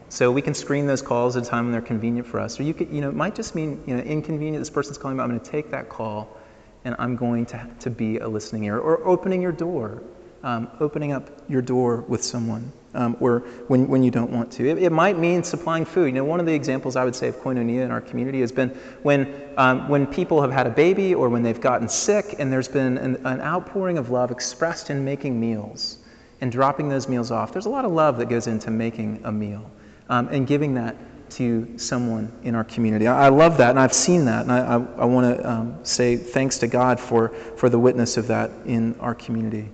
So 0.09 0.31
we 0.31 0.41
can 0.41 0.53
screen 0.53 0.87
those 0.87 1.01
calls 1.01 1.35
at 1.35 1.43
a 1.43 1.49
time 1.49 1.65
when 1.65 1.73
they're 1.73 1.81
convenient 1.81 2.27
for 2.27 2.39
us. 2.39 2.59
Or 2.59 2.63
you 2.63 2.73
could, 2.73 2.89
you 2.91 3.01
know, 3.01 3.09
it 3.09 3.15
might 3.15 3.35
just 3.35 3.55
mean, 3.55 3.83
you 3.85 3.95
know, 3.95 4.01
inconvenient. 4.01 4.61
This 4.61 4.69
person's 4.69 4.97
calling, 4.97 5.17
but 5.17 5.23
I'm 5.23 5.29
going 5.29 5.41
to 5.41 5.51
take 5.51 5.71
that 5.71 5.89
call, 5.89 6.37
and 6.85 6.95
I'm 6.97 7.17
going 7.17 7.45
to, 7.47 7.69
to 7.79 7.89
be 7.89 8.19
a 8.19 8.27
listening 8.27 8.63
ear. 8.65 8.77
Or 8.77 9.05
opening 9.05 9.41
your 9.41 9.51
door, 9.51 10.01
um, 10.43 10.69
opening 10.79 11.11
up 11.11 11.29
your 11.49 11.61
door 11.61 11.97
with 12.07 12.23
someone 12.23 12.71
um, 12.97 13.15
or 13.19 13.39
when, 13.67 13.87
when 13.87 14.03
you 14.03 14.11
don't 14.11 14.31
want 14.31 14.51
to. 14.53 14.67
It, 14.67 14.79
it, 14.79 14.91
might 14.91 15.17
mean 15.17 15.43
supplying 15.43 15.85
food. 15.85 16.07
You 16.07 16.13
know, 16.13 16.25
one 16.25 16.39
of 16.39 16.45
the 16.45 16.53
examples 16.53 16.95
I 16.95 17.05
would 17.05 17.15
say 17.15 17.27
of 17.27 17.37
koinonia 17.37 17.85
in 17.85 17.91
our 17.91 18.01
community 18.01 18.41
has 18.41 18.51
been 18.51 18.69
when, 19.03 19.51
um, 19.55 19.87
when 19.87 20.07
people 20.07 20.41
have 20.41 20.51
had 20.51 20.65
a 20.65 20.71
baby 20.71 21.13
or 21.13 21.29
when 21.29 21.43
they've 21.43 21.61
gotten 21.61 21.87
sick 21.87 22.35
and 22.39 22.51
there's 22.51 22.67
been 22.67 22.97
an, 22.97 23.15
an 23.25 23.39
outpouring 23.39 23.99
of 23.99 24.09
love 24.09 24.31
expressed 24.31 24.89
in 24.89 25.05
making 25.05 25.39
meals 25.39 25.99
and 26.41 26.51
dropping 26.51 26.89
those 26.89 27.07
meals 27.07 27.31
off. 27.31 27.53
There's 27.53 27.67
a 27.67 27.69
lot 27.69 27.85
of 27.85 27.91
love 27.91 28.17
that 28.17 28.29
goes 28.29 28.47
into 28.47 28.71
making 28.71 29.21
a 29.23 29.31
meal 29.31 29.69
um, 30.09 30.27
and 30.29 30.47
giving 30.47 30.73
that 30.73 30.95
to 31.29 31.77
someone 31.77 32.31
in 32.43 32.55
our 32.55 32.63
community. 32.63 33.05
I, 33.05 33.25
I, 33.25 33.29
love 33.29 33.57
that, 33.57 33.71
and 33.71 33.79
I've 33.79 33.93
seen 33.93 34.25
that, 34.25 34.43
and 34.43 34.51
I, 34.51 34.59
I, 34.59 34.75
I 35.01 35.05
want 35.05 35.37
to 35.37 35.49
um, 35.49 35.77
say 35.83 36.15
thanks 36.15 36.57
to 36.59 36.67
God 36.67 36.99
for, 36.99 37.29
for 37.57 37.69
the 37.69 37.77
witness 37.77 38.15
of 38.15 38.27
that 38.27 38.49
in 38.65 38.97
our 39.01 39.13
community. 39.13 39.69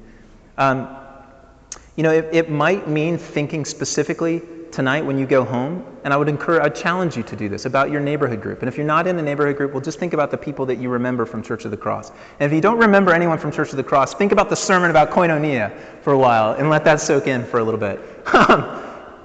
Um, 0.58 0.88
you 1.95 2.03
know, 2.03 2.12
it, 2.12 2.29
it 2.32 2.49
might 2.49 2.88
mean 2.88 3.17
thinking 3.17 3.65
specifically 3.65 4.41
tonight 4.73 5.06
when 5.06 5.19
you 5.19 5.27
go 5.27 5.45
home, 5.45 5.86
and 6.03 6.12
I 6.12 6.17
would 6.17 6.27
encourage, 6.27 6.63
I'd 6.63 6.75
challenge 6.75 7.15
you 7.15 7.21
to 7.23 7.36
do 7.36 7.47
this 7.47 7.65
about 7.65 7.91
your 7.91 8.01
neighborhood 8.01 8.41
group. 8.41 8.60
And 8.60 8.67
if 8.67 8.75
you're 8.75 8.88
not 8.88 9.06
in 9.06 9.19
a 9.19 9.21
neighborhood 9.21 9.56
group, 9.56 9.71
well, 9.71 9.82
just 9.82 9.99
think 9.99 10.13
about 10.13 10.32
the 10.32 10.38
people 10.38 10.65
that 10.65 10.79
you 10.79 10.89
remember 10.89 11.25
from 11.27 11.43
Church 11.43 11.63
of 11.63 11.71
the 11.71 11.77
Cross. 11.77 12.12
And 12.39 12.51
if 12.51 12.56
you 12.56 12.60
don't 12.60 12.79
remember 12.79 13.13
anyone 13.13 13.38
from 13.38 13.51
Church 13.51 13.69
of 13.69 13.77
the 13.77 13.84
Cross, 13.84 14.15
think 14.15 14.32
about 14.32 14.49
the 14.49 14.56
sermon 14.56 14.89
about 14.89 15.12
koinonia 15.12 15.77
for 16.01 16.13
a 16.13 16.17
while 16.17 16.53
and 16.53 16.71
let 16.71 16.84
that 16.86 16.99
soak 16.99 17.27
in 17.27 17.45
for 17.45 17.60
a 17.60 17.63
little 17.63 17.79
bit. 17.79 18.01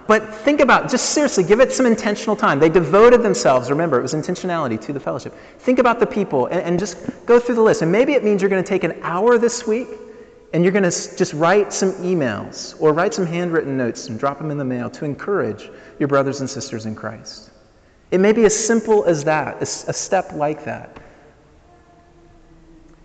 but 0.06 0.34
think 0.34 0.60
about, 0.60 0.90
just 0.90 1.10
seriously, 1.10 1.44
give 1.44 1.60
it 1.60 1.72
some 1.72 1.86
intentional 1.86 2.36
time. 2.36 2.58
They 2.58 2.68
devoted 2.68 3.22
themselves, 3.22 3.70
remember, 3.70 3.98
it 3.98 4.02
was 4.02 4.12
intentionality 4.12 4.78
to 4.82 4.92
the 4.92 5.00
fellowship. 5.00 5.34
Think 5.60 5.78
about 5.78 5.98
the 5.98 6.06
people 6.06 6.46
and, 6.46 6.60
and 6.60 6.78
just 6.78 6.98
go 7.24 7.40
through 7.40 7.54
the 7.54 7.62
list. 7.62 7.80
And 7.80 7.90
maybe 7.90 8.12
it 8.12 8.22
means 8.22 8.42
you're 8.42 8.50
going 8.50 8.62
to 8.62 8.68
take 8.68 8.84
an 8.84 9.00
hour 9.02 9.38
this 9.38 9.66
week 9.66 9.88
and 10.52 10.62
you're 10.62 10.72
going 10.72 10.90
to 10.90 11.16
just 11.16 11.34
write 11.34 11.72
some 11.72 11.92
emails 11.94 12.80
or 12.80 12.92
write 12.92 13.12
some 13.12 13.26
handwritten 13.26 13.76
notes 13.76 14.08
and 14.08 14.18
drop 14.18 14.38
them 14.38 14.50
in 14.50 14.56
the 14.56 14.64
mail 14.64 14.88
to 14.90 15.04
encourage 15.04 15.70
your 15.98 16.08
brothers 16.08 16.40
and 16.40 16.48
sisters 16.48 16.86
in 16.86 16.94
Christ. 16.94 17.50
It 18.10 18.20
may 18.20 18.32
be 18.32 18.44
as 18.44 18.56
simple 18.56 19.04
as 19.04 19.24
that, 19.24 19.60
a 19.60 19.66
step 19.66 20.32
like 20.32 20.64
that. 20.64 20.98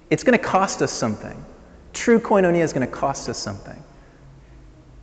It's 0.10 0.24
going 0.24 0.38
to 0.38 0.44
cost 0.44 0.82
us 0.82 0.92
something. 0.92 1.44
True 1.92 2.20
koinonia 2.20 2.64
is 2.64 2.72
going 2.72 2.86
to 2.86 2.92
cost 2.92 3.28
us 3.28 3.38
something. 3.38 3.84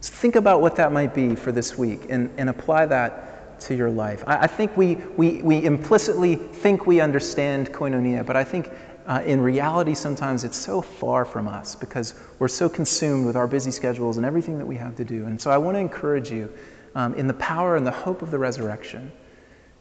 So 0.00 0.12
think 0.14 0.36
about 0.36 0.62
what 0.62 0.76
that 0.76 0.92
might 0.92 1.14
be 1.14 1.34
for 1.34 1.52
this 1.52 1.76
week 1.76 2.06
and, 2.08 2.30
and 2.38 2.48
apply 2.48 2.86
that 2.86 3.60
to 3.60 3.74
your 3.74 3.90
life. 3.90 4.24
I, 4.26 4.44
I 4.44 4.46
think 4.46 4.74
we, 4.76 4.94
we, 5.16 5.42
we 5.42 5.64
implicitly 5.64 6.36
think 6.36 6.86
we 6.86 7.00
understand 7.00 7.70
koinonia, 7.72 8.24
but 8.24 8.36
I 8.36 8.44
think 8.44 8.70
uh, 9.10 9.20
in 9.26 9.40
reality, 9.40 9.92
sometimes 9.92 10.44
it's 10.44 10.56
so 10.56 10.80
far 10.80 11.24
from 11.24 11.48
us 11.48 11.74
because 11.74 12.14
we're 12.38 12.46
so 12.46 12.68
consumed 12.68 13.26
with 13.26 13.34
our 13.34 13.48
busy 13.48 13.72
schedules 13.72 14.18
and 14.18 14.24
everything 14.24 14.56
that 14.56 14.64
we 14.64 14.76
have 14.76 14.94
to 14.94 15.04
do. 15.04 15.26
And 15.26 15.40
so 15.40 15.50
I 15.50 15.58
want 15.58 15.74
to 15.74 15.80
encourage 15.80 16.30
you 16.30 16.48
um, 16.94 17.14
in 17.14 17.26
the 17.26 17.34
power 17.34 17.76
and 17.76 17.84
the 17.84 17.90
hope 17.90 18.22
of 18.22 18.30
the 18.30 18.38
resurrection 18.38 19.10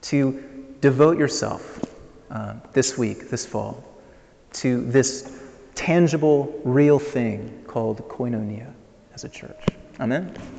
to 0.01 0.75
devote 0.81 1.19
yourself 1.19 1.79
uh, 2.31 2.55
this 2.73 2.97
week, 2.97 3.29
this 3.29 3.45
fall, 3.45 3.83
to 4.53 4.83
this 4.85 5.39
tangible, 5.75 6.59
real 6.63 6.97
thing 6.97 7.63
called 7.67 7.99
koinonia 8.09 8.73
as 9.13 9.25
a 9.25 9.29
church. 9.29 9.63
Amen? 9.99 10.58